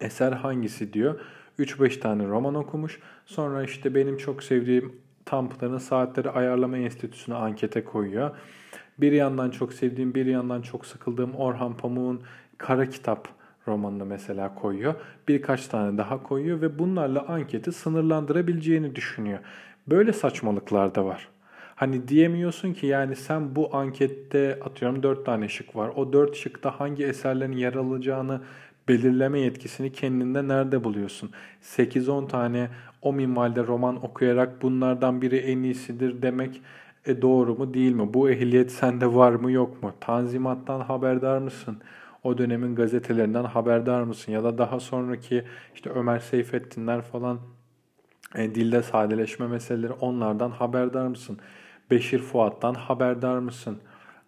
eser 0.00 0.32
hangisi 0.32 0.92
diyor. 0.92 1.20
3-5 1.58 2.00
tane 2.00 2.26
roman 2.26 2.54
okumuş. 2.54 3.00
Sonra 3.26 3.64
işte 3.64 3.94
benim 3.94 4.16
çok 4.16 4.42
sevdiğim 4.42 4.92
Tanpınar'ın 5.24 5.78
Saatleri 5.78 6.30
Ayarlama 6.30 6.78
Enstitüsü'ne 6.78 7.34
ankete 7.34 7.84
koyuyor. 7.84 8.30
Bir 8.98 9.12
yandan 9.12 9.50
çok 9.50 9.72
sevdiğim, 9.72 10.14
bir 10.14 10.26
yandan 10.26 10.62
çok 10.62 10.86
sıkıldığım 10.86 11.34
Orhan 11.34 11.76
Pamuk'un 11.76 12.22
Kara 12.58 12.88
Kitap 12.90 13.28
romanını 13.68 14.06
mesela 14.06 14.54
koyuyor. 14.54 14.94
Birkaç 15.28 15.66
tane 15.66 15.98
daha 15.98 16.22
koyuyor 16.22 16.60
ve 16.60 16.78
bunlarla 16.78 17.26
anketi 17.28 17.72
sınırlandırabileceğini 17.72 18.96
düşünüyor. 18.96 19.38
Böyle 19.88 20.12
saçmalıklar 20.12 20.94
da 20.94 21.04
var. 21.04 21.28
Hani 21.74 22.08
diyemiyorsun 22.08 22.72
ki 22.72 22.86
yani 22.86 23.16
sen 23.16 23.56
bu 23.56 23.76
ankette 23.76 24.60
atıyorum 24.64 25.02
4 25.02 25.26
tane 25.26 25.48
şık 25.48 25.76
var. 25.76 25.88
O 25.96 26.12
4 26.12 26.36
şıkta 26.36 26.80
hangi 26.80 27.04
eserlerin 27.04 27.52
yer 27.52 27.74
alacağını 27.74 28.40
belirleme 28.88 29.40
yetkisini 29.40 29.92
kendinde 29.92 30.48
nerede 30.48 30.84
buluyorsun? 30.84 31.30
8-10 31.62 32.28
tane 32.28 32.68
o 33.02 33.12
minvalde 33.12 33.66
roman 33.66 34.04
okuyarak 34.04 34.62
bunlardan 34.62 35.22
biri 35.22 35.36
en 35.36 35.62
iyisidir 35.62 36.22
demek 36.22 36.62
e 37.06 37.22
doğru 37.22 37.54
mu 37.54 37.74
değil 37.74 37.92
mi? 37.92 38.14
Bu 38.14 38.30
ehliyet 38.30 38.72
sende 38.72 39.14
var 39.14 39.32
mı 39.32 39.52
yok 39.52 39.82
mu? 39.82 39.92
Tanzimattan 40.00 40.80
haberdar 40.80 41.38
mısın? 41.38 41.78
O 42.24 42.38
dönemin 42.38 42.74
gazetelerinden 42.74 43.44
haberdar 43.44 44.02
mısın? 44.02 44.32
Ya 44.32 44.44
da 44.44 44.58
daha 44.58 44.80
sonraki 44.80 45.44
işte 45.74 45.90
Ömer 45.90 46.18
Seyfettinler 46.18 47.02
falan 47.02 47.38
e, 48.36 48.54
dilde 48.54 48.82
sadeleşme 48.82 49.46
meseleleri 49.46 49.92
onlardan 49.92 50.50
haberdar 50.50 51.06
mısın? 51.06 51.38
Beşir 51.90 52.18
Fuat'tan 52.18 52.74
haberdar 52.74 53.38
mısın? 53.38 53.78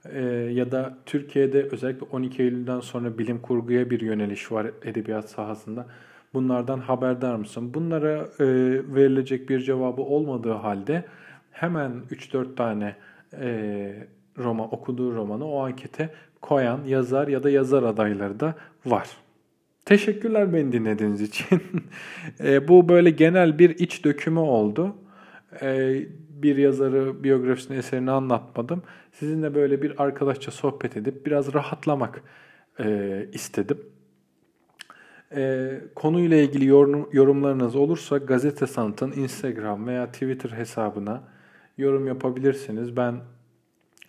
E, 0.05 0.23
ya 0.53 0.73
da 0.73 0.99
Türkiye'de 1.07 1.63
özellikle 1.63 2.07
12 2.13 2.43
Eylül'den 2.43 2.81
sonra 2.81 3.19
bilim 3.19 3.39
kurguya 3.39 3.91
bir 3.91 4.01
yöneliş 4.01 4.53
var 4.53 4.67
edebiyat 4.85 5.31
sahasında. 5.31 5.87
Bunlardan 6.35 6.79
haberdar 6.79 7.35
mısın? 7.35 7.75
Bunlara 7.75 8.29
e, 8.41 8.47
verilecek 8.95 9.49
bir 9.49 9.61
cevabı 9.61 10.03
olmadığı 10.03 10.53
halde 10.53 11.05
hemen 11.53 11.93
3-4 12.11 12.55
tane 12.55 12.97
e, 13.33 14.09
roman 14.39 14.75
okuduğu 14.75 15.15
romanı 15.15 15.47
o 15.47 15.65
ankete 15.65 16.15
koyan 16.41 16.85
yazar 16.87 17.29
ya 17.29 17.43
da 17.43 17.51
yazar 17.51 17.83
adayları 17.83 18.41
da 18.41 18.55
var. 18.87 19.09
Teşekkürler 19.89 20.53
beni 20.53 20.73
dinlediğiniz 20.73 21.21
için. 21.21 21.63
e, 22.41 22.69
bu 22.69 22.89
böyle 22.89 23.11
genel 23.11 23.59
bir 23.59 23.71
iç 23.71 24.05
dökümü 24.05 24.39
oldu. 24.39 24.97
E, 25.63 26.01
bir 26.31 26.57
yazarı, 26.57 27.25
biyografisini, 27.25 27.77
eserini 27.77 28.11
anlatmadım. 28.11 28.83
Sizinle 29.13 29.55
böyle 29.55 29.83
bir 29.83 30.03
arkadaşça 30.03 30.51
sohbet 30.51 30.97
edip 30.97 31.27
biraz 31.27 31.55
rahatlamak 31.55 32.23
e, 32.81 33.27
istedim. 33.33 33.79
E, 35.37 35.73
konuyla 35.95 36.37
ilgili 36.37 36.67
yorum, 36.67 37.09
yorumlarınız 37.13 37.77
olursa 37.77 38.19
Gazete 38.19 38.67
Sanat'ın 38.67 39.13
Instagram 39.13 39.87
veya 39.87 40.07
Twitter 40.13 40.51
hesabına 40.51 41.23
yorum 41.79 42.07
yapabilirsiniz. 42.07 42.97
Ben 42.97 43.15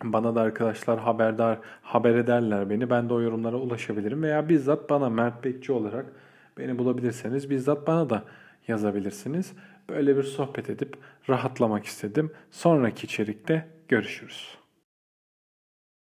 bana 0.02 0.34
da 0.34 0.40
arkadaşlar 0.40 0.98
haberdar 0.98 1.58
haber 1.82 2.14
ederler 2.14 2.70
beni. 2.70 2.90
Ben 2.90 3.08
de 3.08 3.14
o 3.14 3.20
yorumlara 3.20 3.56
ulaşabilirim 3.56 4.22
veya 4.22 4.48
bizzat 4.48 4.90
bana 4.90 5.08
Mert 5.08 5.44
Bekçi 5.44 5.72
olarak 5.72 6.06
beni 6.58 6.78
bulabilirseniz 6.78 7.50
bizzat 7.50 7.86
bana 7.86 8.10
da 8.10 8.24
yazabilirsiniz. 8.68 9.52
Böyle 9.88 10.16
bir 10.16 10.22
sohbet 10.22 10.70
edip 10.70 10.96
rahatlamak 11.28 11.84
istedim. 11.84 12.30
Sonraki 12.50 13.06
içerikte 13.06 13.66
görüşürüz. 13.88 14.59